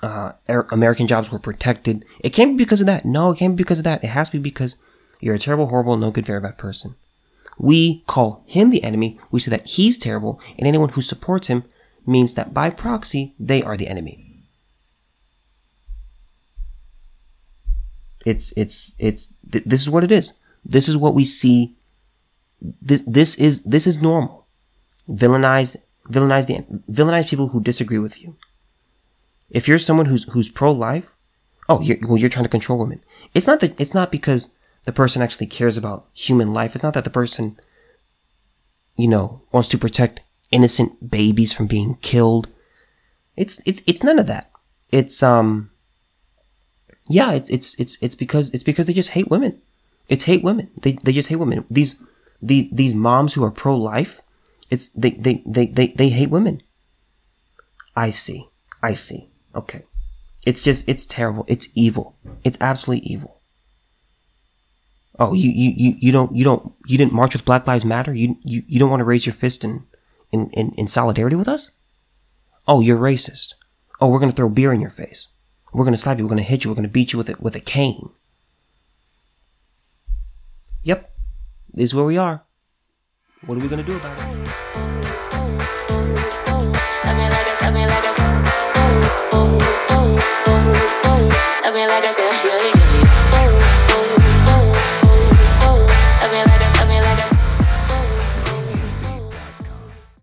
uh, 0.02 0.32
American 0.70 1.06
jobs 1.06 1.30
were 1.30 1.38
protected. 1.38 2.04
It 2.20 2.30
can't 2.30 2.56
be 2.56 2.64
because 2.64 2.80
of 2.80 2.86
that. 2.86 3.04
No, 3.04 3.32
it 3.32 3.38
can't 3.38 3.56
be 3.56 3.62
because 3.62 3.78
of 3.78 3.84
that. 3.84 4.04
It 4.04 4.08
has 4.08 4.28
to 4.30 4.38
be 4.38 4.42
because 4.42 4.76
you're 5.20 5.34
a 5.34 5.38
terrible, 5.38 5.68
horrible, 5.68 5.96
no 5.96 6.10
good, 6.10 6.26
very 6.26 6.40
bad 6.40 6.58
person. 6.58 6.94
We 7.58 8.02
call 8.06 8.42
him 8.46 8.70
the 8.70 8.82
enemy. 8.82 9.18
We 9.30 9.40
say 9.40 9.50
that 9.50 9.66
he's 9.66 9.96
terrible, 9.96 10.40
and 10.58 10.66
anyone 10.66 10.90
who 10.90 11.02
supports 11.02 11.46
him 11.46 11.64
means 12.06 12.34
that 12.34 12.52
by 12.52 12.70
proxy, 12.70 13.34
they 13.38 13.62
are 13.62 13.76
the 13.76 13.88
enemy. 13.88 14.20
It's, 18.26 18.52
it's, 18.56 18.94
it's, 18.98 19.34
th- 19.50 19.64
this 19.64 19.82
is 19.82 19.90
what 19.90 20.04
it 20.04 20.10
is. 20.10 20.32
This 20.64 20.88
is 20.88 20.96
what 20.96 21.14
we 21.14 21.24
see. 21.24 21.76
This, 22.60 23.02
this 23.06 23.36
is, 23.36 23.64
this 23.64 23.86
is 23.86 24.00
normal. 24.00 24.46
Villainize, 25.08 25.76
villainize 26.08 26.46
the, 26.46 26.64
villainize 26.90 27.28
people 27.28 27.48
who 27.48 27.60
disagree 27.60 27.98
with 27.98 28.20
you. 28.20 28.36
If 29.54 29.68
you're 29.68 29.78
someone 29.78 30.06
who's 30.06 30.24
who's 30.32 30.48
pro-life, 30.48 31.14
oh, 31.68 31.80
you're, 31.80 31.96
well, 32.02 32.18
you're 32.18 32.28
trying 32.28 32.44
to 32.44 32.50
control 32.50 32.78
women. 32.78 33.00
It's 33.32 33.46
not 33.46 33.60
that. 33.60 33.80
It's 33.80 33.94
not 33.94 34.10
because 34.10 34.52
the 34.84 34.92
person 34.92 35.22
actually 35.22 35.46
cares 35.46 35.76
about 35.76 36.06
human 36.12 36.52
life. 36.52 36.74
It's 36.74 36.82
not 36.84 36.94
that 36.94 37.04
the 37.04 37.10
person, 37.10 37.56
you 38.96 39.08
know, 39.08 39.42
wants 39.52 39.68
to 39.68 39.78
protect 39.78 40.20
innocent 40.50 41.08
babies 41.08 41.52
from 41.52 41.68
being 41.68 41.94
killed. 42.02 42.48
It's 43.36 43.62
it's 43.64 43.80
it's 43.86 44.02
none 44.02 44.18
of 44.18 44.26
that. 44.26 44.50
It's 44.92 45.22
um. 45.22 45.70
Yeah, 47.08 47.32
it's 47.32 47.48
it's 47.48 47.78
it's 47.78 47.96
it's 48.02 48.16
because 48.16 48.50
it's 48.50 48.64
because 48.64 48.86
they 48.86 48.92
just 48.92 49.10
hate 49.10 49.30
women. 49.30 49.62
It's 50.08 50.24
hate 50.24 50.42
women. 50.42 50.70
They 50.82 50.92
they 50.92 51.12
just 51.12 51.28
hate 51.28 51.36
women. 51.36 51.64
These 51.70 52.02
these 52.42 52.68
these 52.72 52.94
moms 52.94 53.34
who 53.34 53.44
are 53.44 53.50
pro 53.52 53.76
life, 53.76 54.20
it's 54.68 54.88
they, 54.88 55.10
they 55.10 55.42
they 55.46 55.66
they 55.66 55.88
they 55.88 56.08
hate 56.08 56.30
women. 56.30 56.60
I 57.94 58.10
see. 58.10 58.48
I 58.82 58.94
see. 58.94 59.28
Okay. 59.54 59.82
It's 60.44 60.62
just, 60.62 60.88
it's 60.88 61.06
terrible. 61.06 61.44
It's 61.48 61.68
evil. 61.74 62.16
It's 62.42 62.58
absolutely 62.60 63.08
evil. 63.08 63.40
Oh, 65.18 65.32
you, 65.32 65.50
you, 65.50 65.72
you, 65.76 65.94
you 65.98 66.12
don't, 66.12 66.34
you 66.34 66.44
don't, 66.44 66.74
you 66.86 66.98
didn't 66.98 67.12
march 67.12 67.34
with 67.34 67.44
Black 67.44 67.66
Lives 67.66 67.84
Matter? 67.84 68.12
You, 68.12 68.36
you, 68.42 68.62
you 68.66 68.78
don't 68.78 68.90
want 68.90 69.00
to 69.00 69.04
raise 69.04 69.26
your 69.26 69.32
fist 69.32 69.64
in, 69.64 69.84
in, 70.32 70.50
in, 70.50 70.72
in 70.76 70.88
solidarity 70.88 71.36
with 71.36 71.48
us? 71.48 71.70
Oh, 72.66 72.80
you're 72.80 72.98
racist. 72.98 73.54
Oh, 74.00 74.08
we're 74.08 74.18
going 74.18 74.30
to 74.30 74.36
throw 74.36 74.48
beer 74.48 74.72
in 74.72 74.80
your 74.80 74.90
face. 74.90 75.28
We're 75.72 75.84
going 75.84 75.94
to 75.94 76.00
slap 76.00 76.18
you. 76.18 76.24
We're 76.24 76.30
going 76.30 76.42
to 76.42 76.48
hit 76.48 76.64
you. 76.64 76.70
We're 76.70 76.76
going 76.76 76.88
to 76.88 76.92
beat 76.92 77.12
you 77.12 77.18
with 77.18 77.30
it, 77.30 77.40
with 77.40 77.54
a 77.54 77.60
cane. 77.60 78.10
Yep. 80.82 81.12
This 81.72 81.90
is 81.90 81.94
where 81.94 82.04
we 82.04 82.18
are. 82.18 82.42
What 83.46 83.56
are 83.56 83.60
we 83.60 83.68
going 83.68 83.84
to 83.84 83.86
do 83.86 83.96
about 83.96 84.36
it? 84.36 84.93